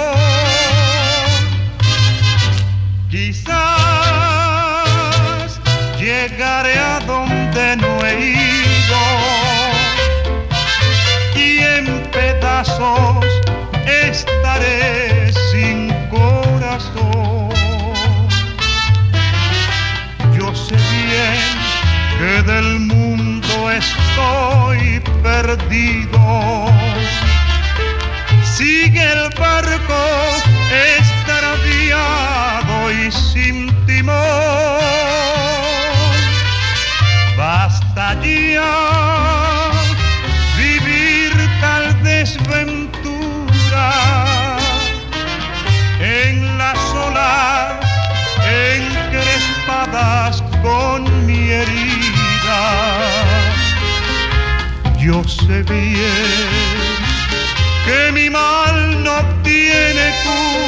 Pedazos 12.62 13.24
estaré 13.86 15.32
sin 15.50 15.88
corazón. 16.08 17.50
Yo 20.38 20.54
sé 20.54 20.76
bien 20.76 21.58
que 22.18 22.42
del 22.52 22.80
mundo 22.80 23.70
estoy 23.70 25.00
perdido. 25.22 26.66
Sigue 28.44 29.02
el 29.02 29.28
barco 29.38 30.02
extraviado 30.98 32.92
y 32.92 33.10
sin 33.10 33.66
timón. 33.86 34.14
Basta 37.36 38.14
ya 38.22 39.31
con 50.62 51.26
mi 51.26 51.50
herida. 51.50 52.60
Yo 54.98 55.22
sé 55.24 55.62
bien 55.64 56.92
que 57.84 58.12
mi 58.12 58.30
mal 58.30 59.04
no 59.04 59.20
tiene 59.42 60.12
cura, 60.24 60.61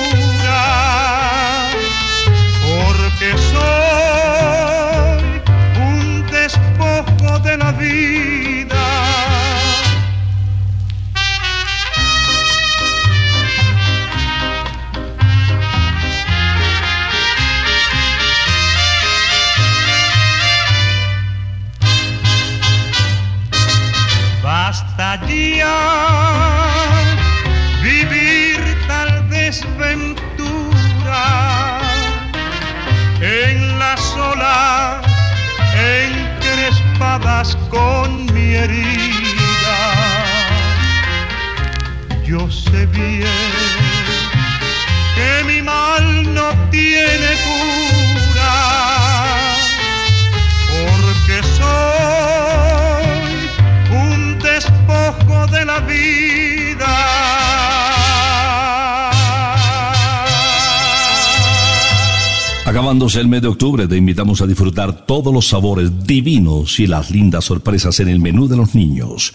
te 63.89 63.97
invitamos 63.97 64.41
a 64.41 64.47
disfrutar 64.47 65.07
todos 65.07 65.33
los 65.33 65.49
sabores 65.49 66.07
divinos 66.07 66.79
y 66.81 66.87
las 66.87 67.11
lindas 67.11 67.45
sorpresas 67.45 68.01
en 68.01 68.09
el 68.09 68.21
menú 68.21 68.49
de 68.49 68.57
los 68.57 68.75
niños. 68.75 69.33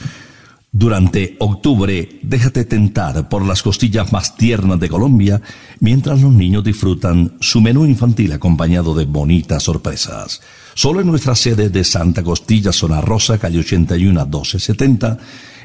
Durante 0.71 1.35
octubre, 1.39 2.19
déjate 2.21 2.63
tentar 2.63 3.27
por 3.27 3.43
las 3.43 3.63
costillas 3.63 4.13
más 4.13 4.37
tiernas 4.37 4.79
de 4.79 4.87
Colombia, 4.87 5.41
mientras 5.79 6.21
los 6.21 6.31
niños 6.31 6.63
disfrutan 6.63 7.33
su 7.39 7.59
menú 7.59 7.85
infantil 7.85 8.33
acompañado 8.33 8.93
de 8.93 9.05
bonitas 9.05 9.63
sorpresas. 9.63 10.41
Solo 10.75 11.01
en 11.01 11.07
nuestra 11.07 11.35
sede 11.35 11.69
de 11.69 11.83
Santa 11.83 12.23
Costilla, 12.23 12.71
Zona 12.71 13.01
Rosa, 13.01 13.39
calle 13.39 13.59
81 13.59 14.25
1270, 14.25 15.17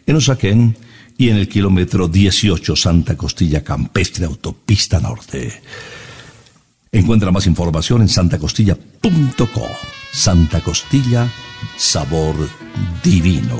en 0.06 0.16
Osaquén 0.16 0.76
y 1.18 1.28
en 1.28 1.36
el 1.36 1.48
kilómetro 1.48 2.08
18 2.08 2.74
Santa 2.74 3.16
Costilla 3.16 3.62
Campestre, 3.62 4.24
Autopista 4.24 5.00
Norte. 5.00 5.60
Encuentra 6.94 7.32
más 7.32 7.48
información 7.48 8.02
en 8.02 8.08
santacostilla.co. 8.08 9.66
Santa 10.12 10.60
Costilla, 10.60 11.28
sabor 11.76 12.36
divino. 13.02 13.58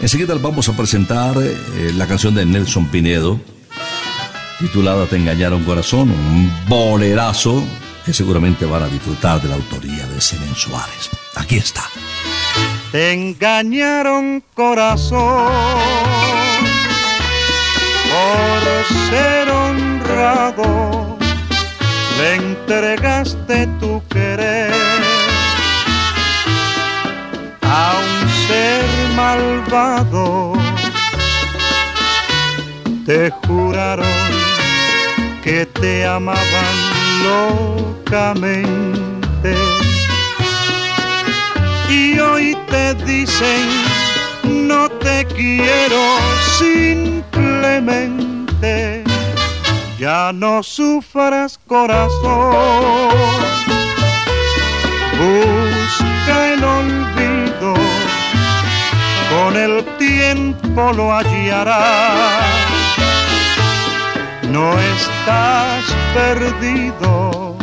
Enseguida 0.00 0.34
vamos 0.34 0.68
a 0.68 0.76
presentar 0.76 1.36
eh, 1.40 1.92
la 1.94 2.08
canción 2.08 2.34
de 2.34 2.44
Nelson 2.44 2.86
Pinedo, 2.86 3.40
titulada 4.58 5.06
Te 5.06 5.14
engañaron 5.14 5.62
corazón, 5.62 6.10
un 6.10 6.52
bolerazo 6.68 7.62
que 8.04 8.12
seguramente 8.12 8.66
van 8.66 8.82
a 8.82 8.88
disfrutar 8.88 9.40
de 9.40 9.50
la 9.50 9.54
autoría 9.54 10.04
de 10.08 10.20
Senen 10.20 10.56
Suárez. 10.56 11.10
Aquí 11.36 11.58
está. 11.58 11.84
Te 12.90 13.12
engañaron 13.12 14.42
corazón 14.54 15.52
por 18.10 18.98
ser 19.08 19.48
honrado, 19.50 20.97
le 22.18 22.34
entregaste 22.34 23.66
tu 23.78 24.02
querer 24.08 24.72
a 27.62 27.94
un 28.02 28.28
ser 28.46 28.84
malvado. 29.14 30.54
Te 33.06 33.30
juraron 33.46 34.06
que 35.44 35.64
te 35.80 36.06
amaban 36.06 36.74
locamente 37.30 39.54
y 41.88 42.18
hoy 42.18 42.56
te 42.68 42.94
dicen 43.06 43.64
no 44.44 44.90
te 44.90 45.24
quiero 45.24 46.18
simplemente 46.58 49.07
Ya 49.98 50.32
no 50.32 50.62
sufras 50.62 51.58
corazón, 51.66 53.10
busca 55.18 56.52
el 56.52 56.62
olvido, 56.62 57.74
con 59.28 59.56
el 59.56 59.84
tiempo 59.98 60.92
lo 60.92 61.12
hallarás. 61.12 62.44
No 64.48 64.78
estás 64.78 65.84
perdido, 66.14 67.56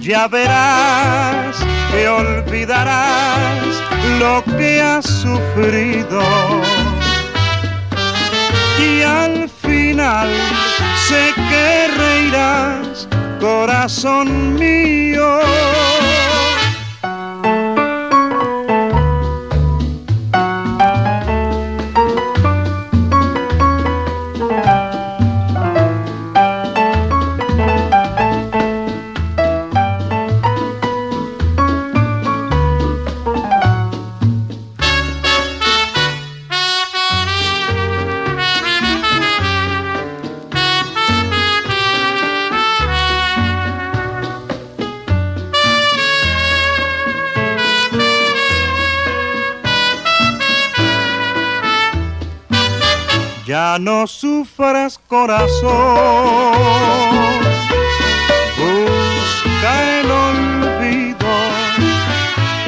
ya 0.00 0.26
verás 0.26 1.54
que 1.90 2.08
olvidarás 2.08 3.62
lo 4.18 4.42
que 4.56 4.80
has 4.80 5.04
sufrido. 5.04 6.22
Y 8.78 9.02
al 9.02 9.51
sé 9.94 11.34
que 11.34 11.88
reirás, 11.96 13.08
corazón 13.40 14.54
mío. 14.54 15.40
No 53.80 54.06
sufras 54.06 55.00
corazón, 55.08 55.72
busca 58.58 60.00
el 60.00 60.10
olvido, 60.10 61.26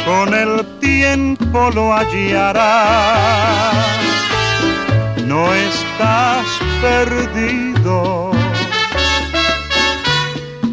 con 0.06 0.32
el 0.32 0.64
tiempo 0.80 1.70
lo 1.74 1.92
hallarás. 1.92 3.74
No 5.26 5.52
estás 5.52 6.46
perdido, 6.80 8.30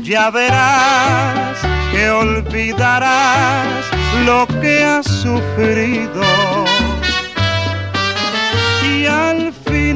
ya 0.02 0.30
verás 0.30 1.58
que 1.92 2.10
olvidarás 2.10 3.86
lo 4.26 4.48
que 4.62 4.84
has 4.84 5.06
sufrido 5.06 6.61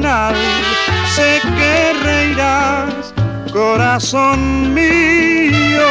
final 0.06 0.34
sé 1.14 1.40
que 1.42 1.92
reirás, 2.04 3.14
corazón 3.52 4.72
mío. 4.72 5.88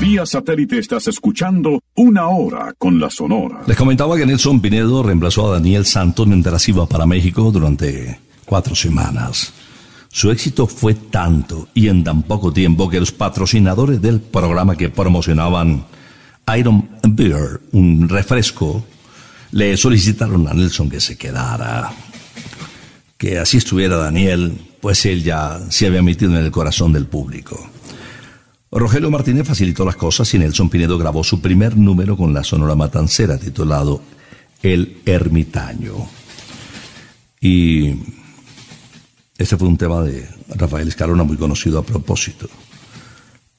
Vía 0.00 0.26
satélite 0.26 0.78
estás 0.78 1.08
escuchando 1.08 1.80
Una 1.94 2.28
Hora 2.28 2.74
con 2.76 3.00
la 3.00 3.08
Sonora. 3.08 3.62
Les 3.66 3.76
comentaba 3.76 4.16
que 4.16 4.26
Nelson 4.26 4.60
Pinedo 4.60 5.02
reemplazó 5.02 5.48
a 5.48 5.54
Daniel 5.54 5.86
Santos 5.86 6.26
mientras 6.26 6.68
iba 6.68 6.86
para 6.86 7.06
México 7.06 7.50
durante 7.50 8.18
cuatro 8.44 8.74
semanas. 8.74 9.54
Su 10.10 10.30
éxito 10.30 10.66
fue 10.66 10.92
tanto 10.92 11.68
y 11.72 11.88
en 11.88 12.04
tan 12.04 12.22
poco 12.24 12.52
tiempo 12.52 12.90
que 12.90 13.00
los 13.00 13.12
patrocinadores 13.12 14.02
del 14.02 14.20
programa 14.20 14.76
que 14.76 14.90
promocionaban 14.90 15.86
Iron 16.56 16.88
Beer, 17.02 17.60
un 17.72 18.08
refresco, 18.08 18.84
le 19.52 19.76
solicitaron 19.76 20.48
a 20.48 20.54
Nelson 20.54 20.90
que 20.90 21.00
se 21.00 21.16
quedara, 21.16 21.92
que 23.16 23.38
así 23.38 23.58
estuviera 23.58 23.96
Daniel, 23.96 24.58
pues 24.80 25.06
él 25.06 25.22
ya 25.22 25.60
se 25.68 25.86
había 25.86 26.02
metido 26.02 26.32
en 26.32 26.44
el 26.44 26.50
corazón 26.50 26.92
del 26.92 27.06
público. 27.06 27.70
Rogelio 28.70 29.10
Martínez 29.10 29.46
facilitó 29.46 29.84
las 29.84 29.96
cosas 29.96 30.32
y 30.32 30.38
Nelson 30.38 30.70
Pinedo 30.70 30.96
grabó 30.96 31.22
su 31.22 31.40
primer 31.40 31.76
número 31.76 32.16
con 32.16 32.32
la 32.32 32.42
Sonora 32.42 32.74
Matancera 32.74 33.38
titulado 33.38 34.02
El 34.62 35.02
Ermitaño. 35.04 36.08
Y 37.38 37.94
este 39.36 39.56
fue 39.56 39.68
un 39.68 39.76
tema 39.76 40.02
de 40.02 40.26
Rafael 40.48 40.88
Escarona 40.88 41.22
muy 41.22 41.36
conocido 41.36 41.78
a 41.78 41.84
propósito. 41.84 42.48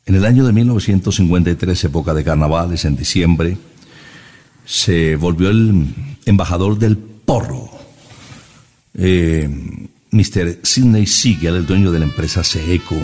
En 0.06 0.16
el 0.16 0.26
año 0.26 0.46
de 0.46 0.52
1953, 0.52 1.86
época 1.86 2.14
de 2.14 2.24
carnavales, 2.26 2.84
en 2.84 2.98
diciembre, 2.98 3.58
se 4.66 5.16
volvió 5.16 5.50
el 5.50 5.86
embajador 6.26 6.78
del 6.78 6.98
porro. 6.98 7.70
Eh, 8.96 9.50
Mr. 10.12 10.60
Sidney 10.62 11.08
Siegel, 11.08 11.56
el 11.56 11.66
dueño 11.66 11.92
de 11.92 12.00
la 12.00 12.06
empresa 12.06 12.44
Seeco, 12.44 12.98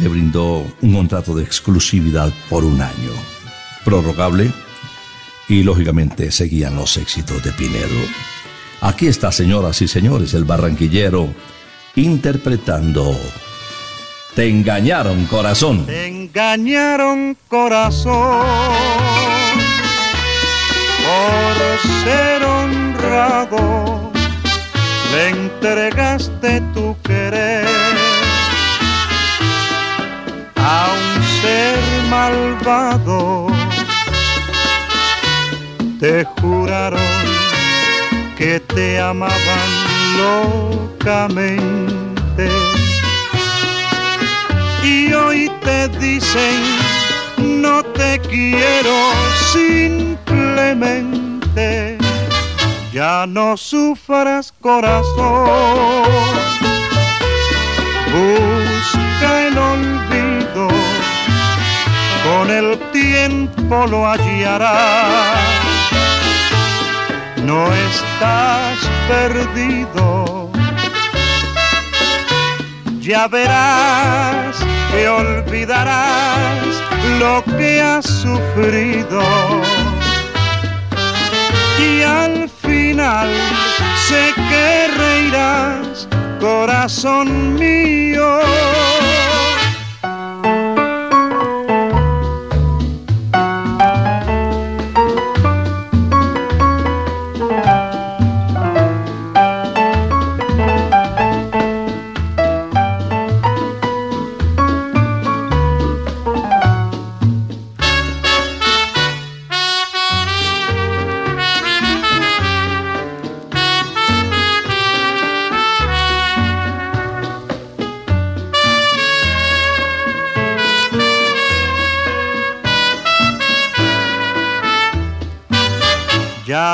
le 0.00 0.08
brindó 0.08 0.66
un 0.80 0.94
contrato 0.94 1.34
de 1.34 1.44
exclusividad 1.44 2.32
por 2.48 2.64
un 2.64 2.80
año, 2.80 3.12
prorrogable, 3.84 4.50
y 5.48 5.62
lógicamente 5.62 6.30
seguían 6.30 6.74
los 6.74 6.96
éxitos 6.96 7.42
de 7.44 7.52
Pinedo. 7.52 8.00
Aquí 8.80 9.06
está, 9.06 9.30
señoras 9.30 9.82
y 9.82 9.88
señores, 9.88 10.32
el 10.32 10.44
barranquillero 10.44 11.28
interpretando 11.96 13.14
Te 14.34 14.48
engañaron, 14.48 15.26
corazón. 15.26 15.84
Te 15.84 16.06
engañaron 16.06 17.36
corazón 17.48 18.46
por 21.04 21.54
ser 22.02 22.42
honrado, 22.42 24.10
le 25.12 25.28
entregaste 25.28 26.62
tu 26.72 26.96
querer 27.02 27.66
a 30.56 30.88
un 30.96 31.22
ser 31.42 31.78
malvado. 32.08 33.48
Te 36.00 36.24
juraron 36.40 37.00
que 38.38 38.60
te 38.60 38.98
amaban 38.98 39.68
locamente 40.96 41.62
y 45.30 45.50
te 45.62 45.88
dicen 46.00 46.62
no 47.38 47.82
te 47.82 48.18
quiero 48.20 49.12
simplemente. 49.52 51.98
Ya 52.92 53.26
no 53.26 53.56
sufras 53.56 54.52
corazón. 54.60 56.04
Busca 58.12 59.46
el 59.46 59.58
olvido. 59.58 60.68
Con 62.24 62.50
el 62.50 62.78
tiempo 62.90 63.86
lo 63.86 64.06
hallarás. 64.06 65.38
No 67.44 67.72
estás 67.72 68.78
perdido. 69.08 70.50
Ya 73.00 73.26
verás 73.28 74.56
que 74.92 75.08
olvidarás 75.08 76.66
lo 77.18 77.42
que 77.56 77.80
has 77.80 78.04
sufrido 78.04 79.22
y 81.78 82.02
al 82.02 82.48
final 82.48 83.28
sé 84.06 84.32
que 84.36 84.88
reirás, 84.96 86.08
corazón 86.40 87.54
mío. 87.54 88.40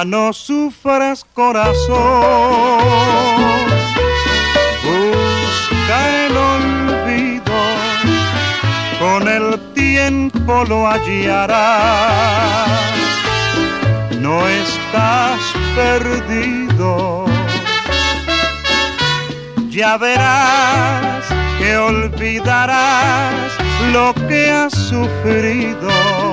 No 0.06 0.32
sufras 0.32 1.26
corazón, 1.34 1.98
busca 4.84 6.26
el 6.26 6.36
olvido, 6.36 7.52
con 9.00 9.26
el 9.26 9.58
tiempo 9.74 10.64
lo 10.68 10.86
hallarás, 10.86 12.68
no 14.20 14.46
estás 14.46 15.40
perdido. 15.74 17.24
Ya 19.68 19.96
verás 19.96 21.24
que 21.58 21.76
olvidarás 21.76 23.52
lo 23.92 24.14
que 24.28 24.50
has 24.50 24.72
sufrido 24.72 26.27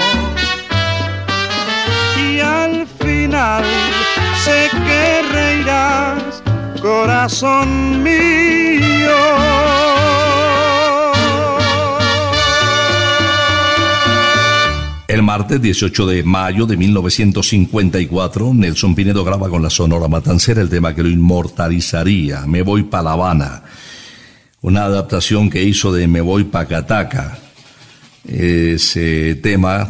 El 15.08 15.24
martes 15.24 15.60
18 15.60 16.06
de 16.06 16.24
mayo 16.24 16.68
de 16.68 16.78
1954, 16.78 18.54
Nelson 18.54 18.94
Pinedo 18.94 19.24
graba 19.24 19.50
con 19.50 19.64
la 19.64 19.72
Sonora 19.72 20.08
Matancera 20.08 20.62
el 20.62 20.70
tema 20.70 20.94
que 20.94 21.02
lo 21.02 21.10
inmortalizaría, 21.10 22.42
Me 22.46 22.62
voy 22.62 22.84
pa' 22.84 23.02
La 23.02 23.14
Habana, 23.14 23.64
una 24.62 24.84
adaptación 24.84 25.50
que 25.50 25.64
hizo 25.64 25.92
de 25.92 26.08
Me 26.08 26.22
voy 26.22 26.44
pa' 26.44 26.68
Cataca, 26.68 27.40
ese 28.24 29.34
tema 29.36 29.90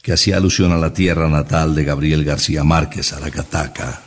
que 0.00 0.12
hacía 0.12 0.36
alusión 0.36 0.70
a 0.70 0.76
la 0.76 0.92
tierra 0.92 1.28
natal 1.28 1.74
de 1.74 1.82
Gabriel 1.82 2.22
García 2.22 2.62
Márquez, 2.62 3.12
Aracataca. 3.12 4.05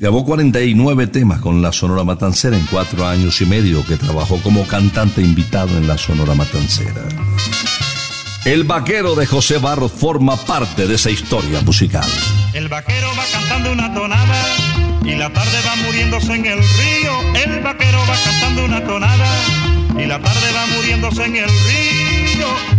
Grabó 0.00 0.24
49 0.24 1.08
temas 1.08 1.42
con 1.42 1.60
la 1.60 1.72
Sonora 1.72 2.04
Matancera 2.04 2.56
en 2.56 2.64
cuatro 2.64 3.06
años 3.06 3.38
y 3.42 3.44
medio 3.44 3.84
que 3.84 3.98
trabajó 3.98 4.38
como 4.38 4.66
cantante 4.66 5.20
invitado 5.20 5.76
en 5.76 5.86
la 5.86 5.98
Sonora 5.98 6.34
Matancera. 6.34 7.02
El 8.46 8.64
vaquero 8.64 9.14
de 9.14 9.26
José 9.26 9.58
Barros 9.58 9.92
forma 9.92 10.38
parte 10.38 10.86
de 10.86 10.94
esa 10.94 11.10
historia 11.10 11.60
musical. 11.60 12.08
El 12.54 12.68
vaquero 12.68 13.08
va 13.08 13.24
cantando 13.30 13.72
una 13.72 13.92
tonada 13.92 14.42
y 15.04 15.16
la 15.16 15.30
tarde 15.34 15.58
va 15.66 15.76
muriéndose 15.84 16.32
en 16.32 16.46
el 16.46 16.58
río. 16.60 17.20
El 17.44 17.60
vaquero 17.60 17.98
va 18.08 18.16
cantando 18.24 18.64
una 18.64 18.82
tonada 18.82 19.28
y 20.02 20.06
la 20.06 20.18
tarde 20.18 20.52
va 20.56 20.76
muriéndose 20.78 21.24
en 21.26 21.36
el 21.36 21.44
río. 21.44 22.09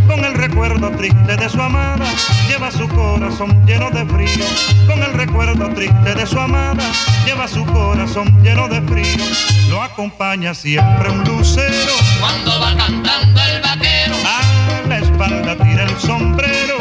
Con 0.07 0.25
el 0.25 0.33
recuerdo 0.33 0.91
triste 0.91 1.37
de 1.37 1.49
su 1.49 1.61
amada, 1.61 2.05
lleva 2.47 2.71
su 2.71 2.87
corazón 2.89 3.65
lleno 3.65 3.89
de 3.91 4.05
frío. 4.05 4.45
Con 4.87 5.01
el 5.01 5.13
recuerdo 5.13 5.69
triste 5.69 6.15
de 6.15 6.25
su 6.25 6.39
amada, 6.39 6.83
lleva 7.25 7.47
su 7.47 7.65
corazón 7.65 8.41
lleno 8.43 8.67
de 8.67 8.81
frío. 8.81 9.25
Lo 9.69 9.81
acompaña 9.81 10.53
siempre 10.53 11.09
un 11.09 11.23
lucero. 11.23 11.93
Cuando 12.19 12.59
va 12.59 12.75
cantando 12.75 13.41
el 13.41 13.61
vaquero, 13.61 14.15
A 14.25 14.87
la 14.87 14.97
espalda 14.97 15.55
tira 15.55 15.83
el 15.83 15.97
sombrero. 15.99 16.80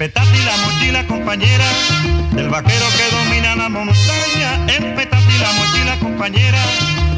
Y 0.00 0.02
la 0.02 0.56
mochila 0.64 1.06
compañera 1.06 1.64
del 2.32 2.48
vaquero 2.48 2.86
que 2.96 3.14
domina 3.14 3.54
la 3.54 3.68
montaña. 3.68 4.64
El 4.66 4.94
petate 4.94 5.26
y 5.28 5.38
la 5.38 5.52
mochila 5.52 5.98
compañera 6.00 6.58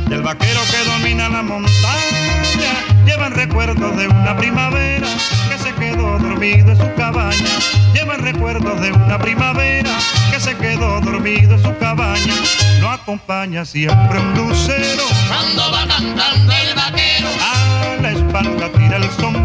del 0.09 0.21
vaquero 0.21 0.61
que 0.69 0.91
domina 0.91 1.29
la 1.29 1.43
montaña. 1.43 2.75
Llevan 3.07 3.35
recuerdos 3.35 3.97
de 3.97 4.09
una 4.09 4.37
primavera 4.37 5.07
que 5.49 5.59
se 5.59 5.73
quedó 5.75 6.19
dormido 6.19 6.73
en 6.73 6.77
su 6.77 6.93
cabaña. 6.97 7.55
Llevan 7.95 8.19
recuerdos 8.19 8.81
de 8.81 8.91
una 8.91 9.17
primavera 9.17 9.97
que 10.33 10.41
se 10.41 10.57
quedó 10.57 11.01
dormido 11.03 11.55
en 11.55 11.63
su 11.63 11.79
cabaña. 11.79 12.35
Lo 12.81 12.91
acompaña 12.91 13.65
siempre 13.65 14.19
un 14.19 14.35
lucero. 14.35 15.05
cuando 15.29 15.71
va 15.71 15.87
cantando 15.87 16.53
el 16.53 16.75
vaquero, 16.75 17.29
A 17.41 18.03
la 18.03 18.11
espalda 18.11 18.73
tira 18.73 18.97
el 18.97 19.09
sombrero. 19.13 19.42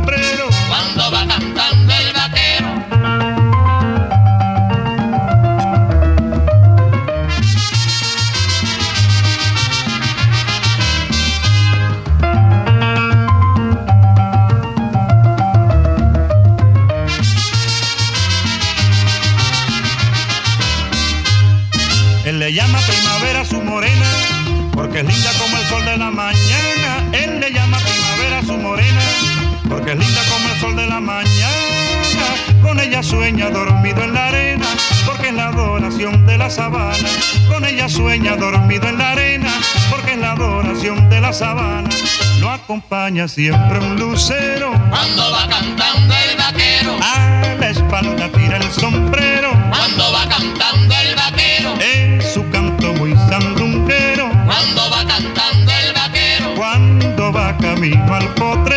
La 36.48 36.54
sabana. 36.54 37.10
Con 37.50 37.66
ella 37.66 37.90
sueña 37.90 38.38
dormido 38.38 38.88
en 38.88 38.98
la 38.98 39.12
arena, 39.12 39.52
porque 39.90 40.14
es 40.14 40.18
la 40.18 40.32
adoración 40.32 41.10
de 41.10 41.20
la 41.20 41.34
sabana. 41.34 41.90
Lo 42.40 42.50
acompaña 42.50 43.28
siempre 43.28 43.80
un 43.80 44.00
lucero, 44.00 44.72
Cuando 44.90 45.30
va 45.30 45.46
cantando 45.50 46.14
el 46.14 46.38
vaquero, 46.38 46.98
a 47.02 47.56
la 47.60 47.70
espalda 47.70 48.30
tira 48.32 48.58
el 48.58 48.72
sombrero. 48.72 49.52
cuando 49.70 50.12
va 50.14 50.26
cantando 50.30 50.96
el 50.96 51.16
vaquero, 51.16 51.74
Es 51.82 52.34
su 52.34 52.50
canto 52.50 52.94
muy 52.94 53.14
sandunguero. 53.30 54.30
cuando 54.46 54.90
va 54.90 55.04
cantando 55.06 55.72
el 55.84 55.94
vaquero, 55.94 56.56
Cuando 56.56 57.34
va 57.34 57.58
camino 57.58 58.16
al 58.16 58.34
potrero, 58.36 58.77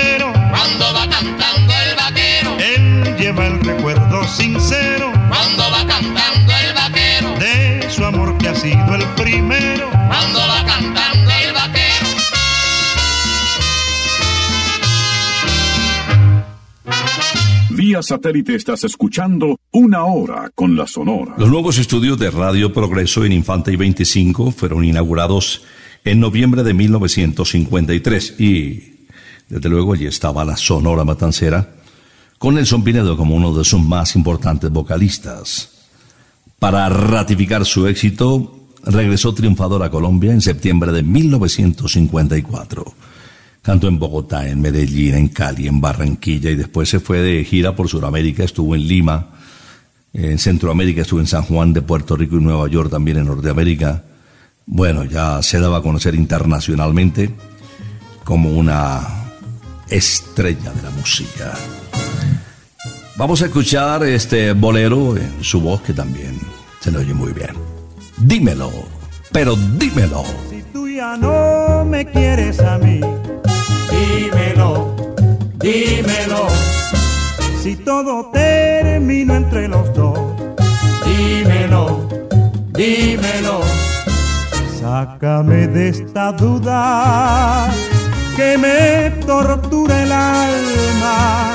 Satélite 18.02 18.54
estás 18.54 18.84
escuchando 18.84 19.58
Una 19.72 20.04
Hora 20.04 20.50
con 20.54 20.76
la 20.76 20.86
Sonora. 20.86 21.34
Los 21.38 21.50
nuevos 21.50 21.78
estudios 21.78 22.18
de 22.18 22.30
Radio 22.30 22.72
Progreso 22.72 23.24
en 23.24 23.32
Infante 23.32 23.72
y 23.72 23.76
25 23.76 24.50
fueron 24.52 24.84
inaugurados 24.84 25.62
en 26.04 26.20
noviembre 26.20 26.62
de 26.62 26.74
1953 26.74 28.40
y 28.40 29.06
desde 29.48 29.68
luego 29.68 29.94
allí 29.94 30.06
estaba 30.06 30.44
la 30.44 30.56
Sonora 30.56 31.04
Matancera 31.04 31.74
con 32.38 32.54
Nelson 32.54 32.82
Pinedo 32.82 33.16
como 33.16 33.34
uno 33.34 33.52
de 33.52 33.64
sus 33.64 33.80
más 33.82 34.16
importantes 34.16 34.70
vocalistas. 34.70 35.70
Para 36.58 36.88
ratificar 36.88 37.66
su 37.66 37.86
éxito, 37.86 38.66
regresó 38.84 39.34
triunfador 39.34 39.82
a 39.82 39.90
Colombia 39.90 40.32
en 40.32 40.40
septiembre 40.40 40.92
de 40.92 41.02
1954. 41.02 42.94
Cantó 43.62 43.88
en 43.88 43.98
Bogotá, 43.98 44.48
en 44.48 44.60
Medellín, 44.60 45.14
en 45.14 45.28
Cali, 45.28 45.68
en 45.68 45.80
Barranquilla 45.80 46.50
y 46.50 46.56
después 46.56 46.88
se 46.88 47.00
fue 47.00 47.18
de 47.18 47.44
gira 47.44 47.76
por 47.76 47.88
Sudamérica, 47.88 48.42
estuvo 48.42 48.74
en 48.74 48.88
Lima, 48.88 49.28
en 50.12 50.38
Centroamérica 50.38 51.02
estuvo 51.02 51.20
en 51.20 51.26
San 51.26 51.42
Juan 51.42 51.72
de 51.72 51.82
Puerto 51.82 52.16
Rico 52.16 52.36
y 52.36 52.40
Nueva 52.40 52.68
York, 52.68 52.90
también 52.90 53.18
en 53.18 53.26
Norteamérica. 53.26 54.02
Bueno, 54.66 55.04
ya 55.04 55.42
se 55.42 55.60
daba 55.60 55.78
a 55.78 55.82
conocer 55.82 56.14
internacionalmente 56.14 57.30
como 58.24 58.50
una 58.50 59.00
estrella 59.88 60.72
de 60.72 60.82
la 60.82 60.90
música. 60.90 61.52
Vamos 63.16 63.42
a 63.42 63.46
escuchar 63.46 64.04
este 64.04 64.52
bolero 64.52 65.16
en 65.16 65.44
su 65.44 65.60
voz 65.60 65.82
que 65.82 65.92
también 65.92 66.38
se 66.80 66.90
le 66.90 66.98
oye 66.98 67.12
muy 67.12 67.32
bien. 67.32 67.50
Dímelo, 68.16 68.70
pero 69.32 69.56
dímelo. 69.56 70.24
Si 70.48 70.62
tú 70.72 70.88
ya 70.88 71.16
no 71.16 71.84
me 71.84 72.06
quieres 72.06 72.60
a 72.60 72.78
mí, 72.78 73.00
dímelo, 75.60 76.48
si 77.62 77.76
todo 77.76 78.30
terminó 78.32 79.36
entre 79.36 79.68
los 79.68 79.92
dos, 79.94 80.18
dímelo, 81.04 82.08
dímelo, 82.72 83.60
sácame 84.80 85.66
de 85.68 85.90
esta 85.90 86.32
duda 86.32 87.68
que 88.36 88.56
me 88.56 89.10
tortura 89.26 90.02
el 90.02 90.12
alma 90.12 91.50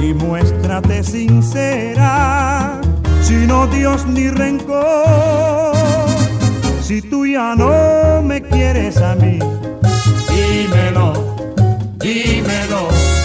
y 0.00 0.14
muéstrate 0.14 1.02
sincera, 1.02 2.80
sin 3.22 3.50
odios 3.50 4.06
ni 4.06 4.30
rencor. 4.30 5.74
Si 6.82 7.02
tú 7.02 7.26
ya 7.26 7.54
no 7.54 8.22
me 8.22 8.42
quieres 8.42 8.96
a 8.98 9.14
mí, 9.14 9.38
dímelo, 10.28 11.12
dímelo. 11.98 13.19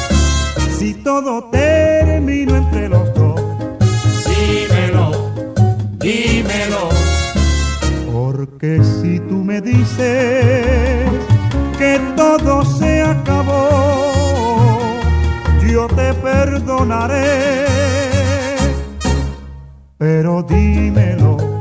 Si 0.86 0.94
todo 0.94 1.46
terminó 1.46 2.58
entre 2.58 2.88
los 2.90 3.12
dos, 3.16 3.42
dímelo, 4.28 5.34
dímelo. 5.98 6.90
Porque 8.14 8.84
si 8.84 9.20
tú 9.22 9.44
me 9.44 9.62
dices 9.62 11.10
que 11.80 12.00
todo 12.16 12.64
se 12.64 13.02
acabó, 13.02 14.12
yo 15.68 15.88
te 15.88 16.14
perdonaré. 16.14 17.66
Pero 19.98 20.44
dímelo, 20.44 21.36
dímelo. 21.36 21.55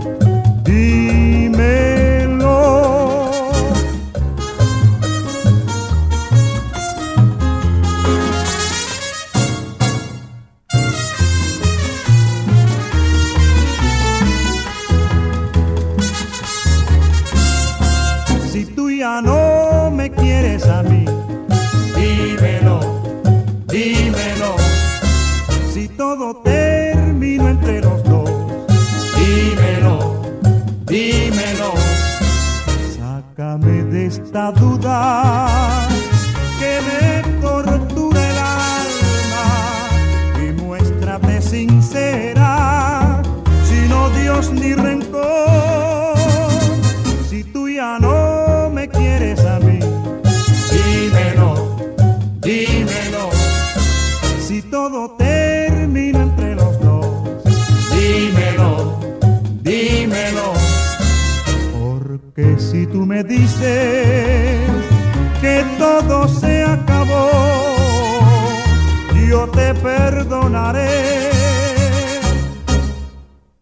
Perdonaré. 70.14 71.30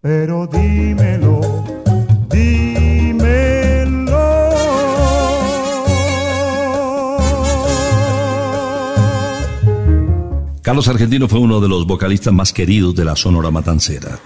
Pero 0.01 0.47
dímelo, 0.47 1.41
dímelo. 2.29 4.19
Carlos 10.61 10.89
Argentino 10.89 11.29
fue 11.29 11.41
uno 11.41 11.61
de 11.61 11.69
los 11.69 11.87
vocalistas 11.87 12.33
más 12.33 12.53
queridos 12.53 12.95
de 12.95 13.05
la 13.05 13.17
Sonora 13.17 13.51
Matancera. 13.51 14.19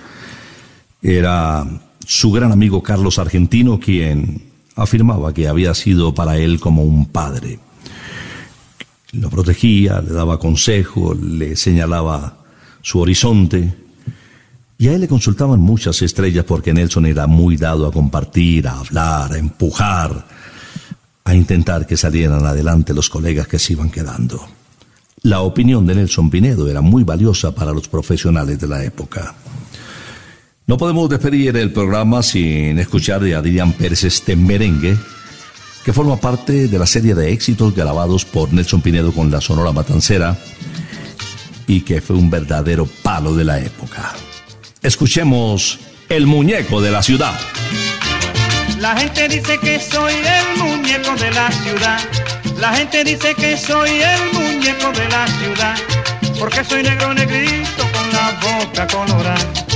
Era 1.03 1.65
su 2.05 2.33
gran 2.33 2.53
amigo 2.53 2.83
Carlos 2.83 3.19
Argentino 3.19 3.79
quien 3.79 4.43
afirmaba 4.75 5.33
que 5.33 5.49
había 5.49 5.75
sido 5.75 6.15
para 6.15 6.39
él 6.39 6.59
como 6.59 6.83
un 6.83 7.07
padre. 7.07 7.59
Lo 9.21 9.31
protegía, 9.31 10.01
le 10.01 10.13
daba 10.13 10.39
consejo, 10.39 11.15
le 11.15 11.57
señalaba 11.57 12.39
su 12.83 13.01
horizonte. 13.01 13.75
Y 14.79 14.89
a 14.89 14.93
él 14.93 15.01
le 15.01 15.09
consultaban 15.09 15.61
muchas 15.61 16.03
estrellas 16.03 16.45
porque 16.45 16.75
Nelson 16.75 17.07
era 17.07 17.27
muy 17.27 17.57
dado 17.57 17.87
a 17.87 17.93
compartir, 17.93 18.69
a 18.69 18.79
hablar, 18.79 19.33
a 19.33 19.39
empujar, 19.39 20.27
a 21.25 21.35
intentar 21.35 21.87
que 21.87 21.97
salieran 21.97 22.45
adelante 22.45 22.93
los 22.93 23.09
colegas 23.09 23.49
que 23.49 23.59
se 23.59 23.73
iban 23.73 23.91
quedando. 23.91 24.47
La 25.23 25.41
opinión 25.41 25.87
de 25.87 25.95
Nelson 25.95 26.29
Pinedo 26.31 26.69
era 26.69 26.83
muy 26.83 27.03
valiosa 27.05 27.55
para 27.55 27.73
los 27.73 27.89
profesionales 27.89 28.61
de 28.61 28.69
la 28.69 28.85
época. 28.85 29.35
No 30.67 30.77
podemos 30.77 31.09
despedir 31.09 31.57
el 31.57 31.73
programa 31.73 32.23
sin 32.23 32.79
escuchar 32.79 33.23
de 33.23 33.35
Adrián 33.35 33.73
Pérez 33.73 34.05
este 34.05 34.37
merengue 34.37 34.97
que 35.87 35.93
forma 35.93 36.17
parte 36.17 36.67
de 36.67 36.79
la 36.81 36.85
serie 36.85 37.15
de 37.15 37.33
éxitos 37.33 37.73
grabados 37.73 38.25
por 38.25 38.53
Nelson 38.53 38.81
Pinedo 38.81 39.13
con 39.13 39.31
la 39.31 39.41
Sonora 39.41 39.71
Matancera 39.71 40.37
y 41.69 41.83
que 41.83 42.01
fue 42.01 42.17
un 42.17 42.29
verdadero 42.29 42.87
palo 43.05 43.37
de 43.37 43.45
la 43.45 43.61
época. 43.61 44.13
Escuchemos 44.83 45.79
El 46.09 46.27
muñeco 46.27 46.81
de 46.81 46.91
la 46.91 47.05
ciudad. 47.05 47.39
La 48.81 48.97
gente 48.97 49.29
dice 49.29 49.59
que 49.61 49.79
soy 49.79 50.13
el 50.13 50.59
muñeco 50.61 51.15
de 51.15 51.31
la 51.31 51.53
ciudad. 51.53 52.01
La 52.59 52.75
gente 52.75 53.05
dice 53.05 53.33
que 53.37 53.57
soy 53.57 53.91
el 53.91 54.33
muñeco 54.33 54.91
de 54.91 55.09
la 55.09 55.29
ciudad. 55.39 55.77
Porque 56.41 56.65
soy 56.65 56.83
negro 56.83 57.15
negrito 57.15 57.85
con 57.93 58.13
la 58.13 58.41
boca 58.43 58.89
colorada. 58.89 59.76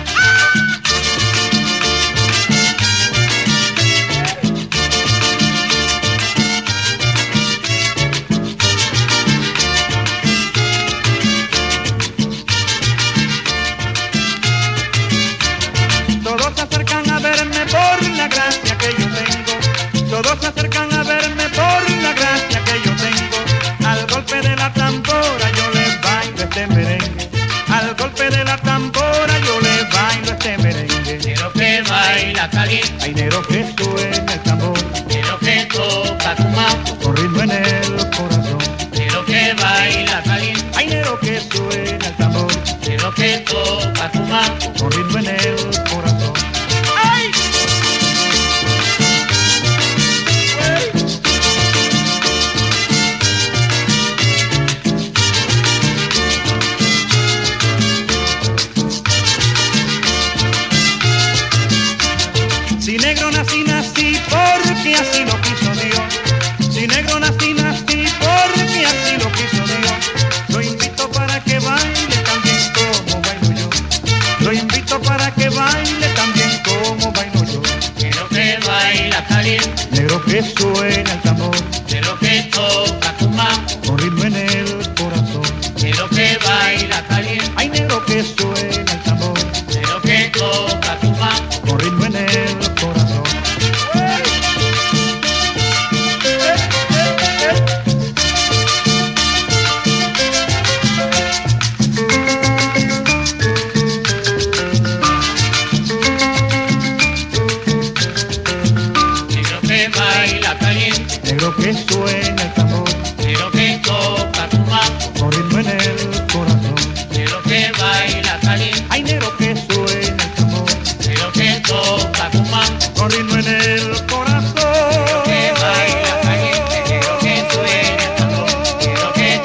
Que 111.57 111.73
suene 111.73 112.41
el 112.41 112.53
tambor. 112.53 112.87
Quiero 113.17 113.51
que 113.51 113.81
toca 113.83 114.47
tu 114.49 114.57
bajo. 114.65 115.11
Con 115.19 115.31
ritmo 115.31 115.59
en 115.59 115.67
el 115.67 116.25
corazón. 116.31 116.75
Quiero 117.11 117.41
que 117.43 117.71
baila 117.79 118.39
cali. 118.41 118.71
Ay, 118.89 119.03
negro 119.03 119.31
que 119.37 119.55
suene 119.55 120.07
el 120.07 120.17
tambor. 120.35 120.65
Quiero 120.99 121.31
que 121.33 121.61
toca 121.67 122.31
tu 122.31 122.39
bajo. 122.51 122.73
Con 122.95 123.11
ritmo 123.11 123.35
en 123.35 123.47
el 123.47 124.05
corazón. 124.07 125.23
Que 125.25 125.53
baila 125.61 126.21
que 126.31 126.41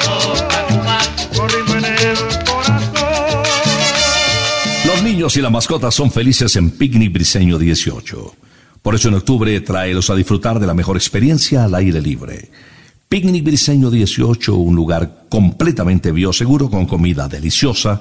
toca 0.01 0.67
tu 0.67 0.77
en 1.77 1.85
el 1.85 2.17
corazón. 2.45 3.43
Los 4.85 5.03
niños 5.03 5.35
y 5.37 5.41
las 5.41 5.51
mascotas 5.51 5.93
son 5.93 6.11
felices 6.11 6.55
en 6.55 6.71
Picnic 6.71 7.11
Briseño 7.13 7.57
18. 7.57 8.46
Por 8.87 8.95
eso 8.95 9.09
en 9.09 9.15
octubre 9.15 9.59
tráelos 9.59 10.09
a 10.09 10.15
disfrutar 10.15 10.61
de 10.61 10.65
la 10.65 10.73
mejor 10.73 10.95
experiencia 10.95 11.65
al 11.65 11.75
aire 11.75 12.01
libre. 12.01 12.49
Picnic 13.09 13.43
Briseño 13.43 13.91
18, 13.91 14.55
un 14.55 14.77
lugar 14.77 15.25
completamente 15.27 16.13
bioseguro 16.13 16.69
con 16.69 16.85
comida 16.85 17.27
deliciosa, 17.27 17.99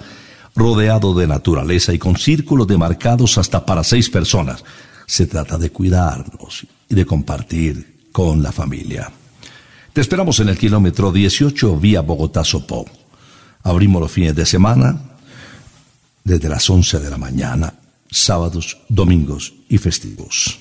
rodeado 0.55 1.13
de 1.13 1.27
naturaleza 1.27 1.93
y 1.93 1.99
con 1.99 2.17
círculos 2.17 2.69
demarcados 2.69 3.37
hasta 3.37 3.67
para 3.67 3.83
seis 3.83 4.09
personas. 4.09 4.63
Se 5.07 5.27
trata 5.27 5.59
de 5.59 5.71
cuidarnos 5.71 6.65
y 6.89 6.95
de 6.95 7.05
compartir 7.05 8.05
con 8.13 8.41
la 8.41 8.53
familia. 8.53 9.11
Te 9.93 10.01
esperamos 10.01 10.39
en 10.39 10.51
el 10.51 10.57
kilómetro 10.57 11.11
18 11.11 11.81
vía 11.81 12.01
Bogotá-Sopó. 12.01 12.87
Abrimos 13.65 14.03
los 14.03 14.13
fines 14.13 14.37
de 14.37 14.47
semana 14.47 15.01
desde 16.23 16.49
las 16.49 16.71
11 16.71 17.01
de 17.01 17.11
la 17.11 17.19
mañana, 17.19 17.75
sábados, 18.09 18.79
domingos 18.89 19.53
y 19.69 19.79
festivos. 19.79 20.61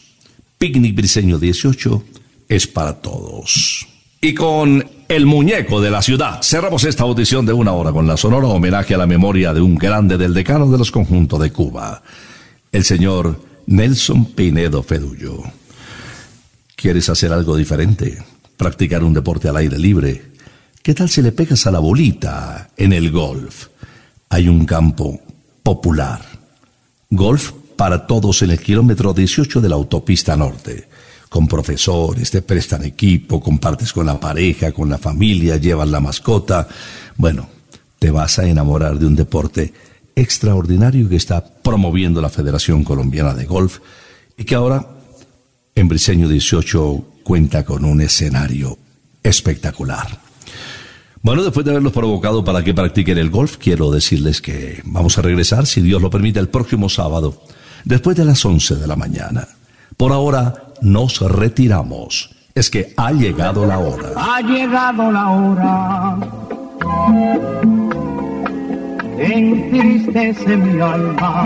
Picnic 0.57 0.95
Briseño 0.95 1.37
18 1.37 2.03
es 2.49 2.67
para 2.67 2.93
todos. 3.01 3.87
Y 4.21 4.33
con 4.33 4.85
el 5.07 5.25
muñeco 5.25 5.81
de 5.81 5.91
la 5.91 6.01
ciudad, 6.01 6.41
cerramos 6.41 6.83
esta 6.83 7.03
audición 7.03 7.45
de 7.45 7.53
una 7.53 7.73
hora 7.73 7.91
con 7.91 8.07
la 8.07 8.17
sonora 8.17 8.47
homenaje 8.47 8.95
a 8.95 8.97
la 8.97 9.07
memoria 9.07 9.53
de 9.53 9.61
un 9.61 9.75
grande 9.75 10.17
del 10.17 10.33
decano 10.33 10.69
de 10.71 10.77
los 10.77 10.91
conjuntos 10.91 11.39
de 11.39 11.51
Cuba, 11.51 12.01
el 12.71 12.83
señor 12.83 13.39
Nelson 13.67 14.25
Pinedo 14.25 14.81
Fedullo. 14.81 15.43
¿Quieres 16.75 17.09
hacer 17.09 17.31
algo 17.31 17.55
diferente? 17.55 18.17
practicar 18.57 19.03
un 19.03 19.13
deporte 19.13 19.49
al 19.49 19.57
aire 19.57 19.77
libre. 19.77 20.31
¿Qué 20.81 20.93
tal 20.93 21.09
si 21.09 21.21
le 21.21 21.31
pegas 21.31 21.65
a 21.67 21.71
la 21.71 21.79
bolita 21.79 22.69
en 22.77 22.93
el 22.93 23.11
golf? 23.11 23.67
Hay 24.29 24.47
un 24.47 24.65
campo 24.65 25.19
popular. 25.63 26.21
Golf 27.09 27.53
para 27.76 28.07
todos 28.07 28.41
en 28.41 28.51
el 28.51 28.59
kilómetro 28.59 29.13
18 29.13 29.61
de 29.61 29.69
la 29.69 29.76
autopista 29.76 30.36
norte. 30.36 30.88
Con 31.30 31.47
profesores, 31.47 32.32
te 32.32 32.41
prestan 32.41 32.86
equipo, 32.86 33.41
compartes 33.41 33.91
con 33.91 34.05
la 34.05 34.19
pareja, 34.19 34.71
con 34.71 34.89
la 34.89 34.97
familia, 34.97 35.57
llevas 35.57 35.89
la 35.89 35.99
mascota. 35.99 36.67
Bueno, 37.17 37.49
te 37.99 38.11
vas 38.11 38.39
a 38.39 38.47
enamorar 38.47 38.97
de 38.97 39.05
un 39.05 39.15
deporte 39.15 39.73
extraordinario 40.15 41.09
que 41.09 41.17
está 41.17 41.43
promoviendo 41.43 42.21
la 42.21 42.30
Federación 42.30 42.84
Colombiana 42.84 43.34
de 43.34 43.45
Golf 43.45 43.80
y 44.38 44.45
que 44.45 44.55
ahora 44.55 44.88
en 45.76 45.88
Briseño 45.88 46.30
18 46.30 47.05
cuenta 47.23 47.65
con 47.65 47.84
un 47.84 48.01
escenario 48.01 48.78
espectacular. 49.23 50.19
Bueno, 51.21 51.43
después 51.43 51.65
de 51.65 51.71
haberlos 51.71 51.91
provocado 51.91 52.45
para 52.45 52.63
que 52.63 52.73
practiquen 52.76 53.17
el 53.17 53.32
golf, 53.32 53.57
quiero 53.57 53.89
decirles 53.89 54.41
que 54.41 54.82
vamos 54.86 55.17
a 55.17 55.23
regresar, 55.23 55.65
si 55.65 55.82
Dios 55.82 55.99
lo 55.99 56.11
permite, 56.11 56.39
el 56.39 56.49
próximo 56.49 56.88
sábado, 56.88 57.41
después 57.86 58.17
de 58.17 58.25
las 58.25 58.43
11 58.43 58.75
de 58.75 58.88
la 58.88 58.95
mañana. 58.95 59.47
Por 59.95 60.11
ahora 60.11 60.53
nos 60.81 61.21
retiramos. 61.21 62.31
Es 62.53 62.69
que 62.69 62.93
ha 62.97 63.11
llegado 63.11 63.65
la 63.65 63.79
hora. 63.79 64.09
Ha 64.17 64.41
llegado 64.41 65.11
la 65.11 65.29
hora. 65.29 66.17
Entristece 69.17 70.57
mi 70.57 70.81
alma. 70.81 71.45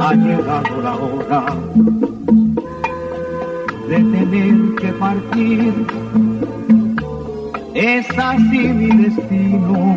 Ha 0.00 0.14
llegado 0.14 0.80
la 0.82 0.94
hora 0.96 1.44
de 3.88 3.96
tener 3.96 4.74
que 4.76 4.92
partir. 4.92 5.86
Es 7.74 8.06
así 8.18 8.58
mi 8.58 9.04
destino, 9.04 9.96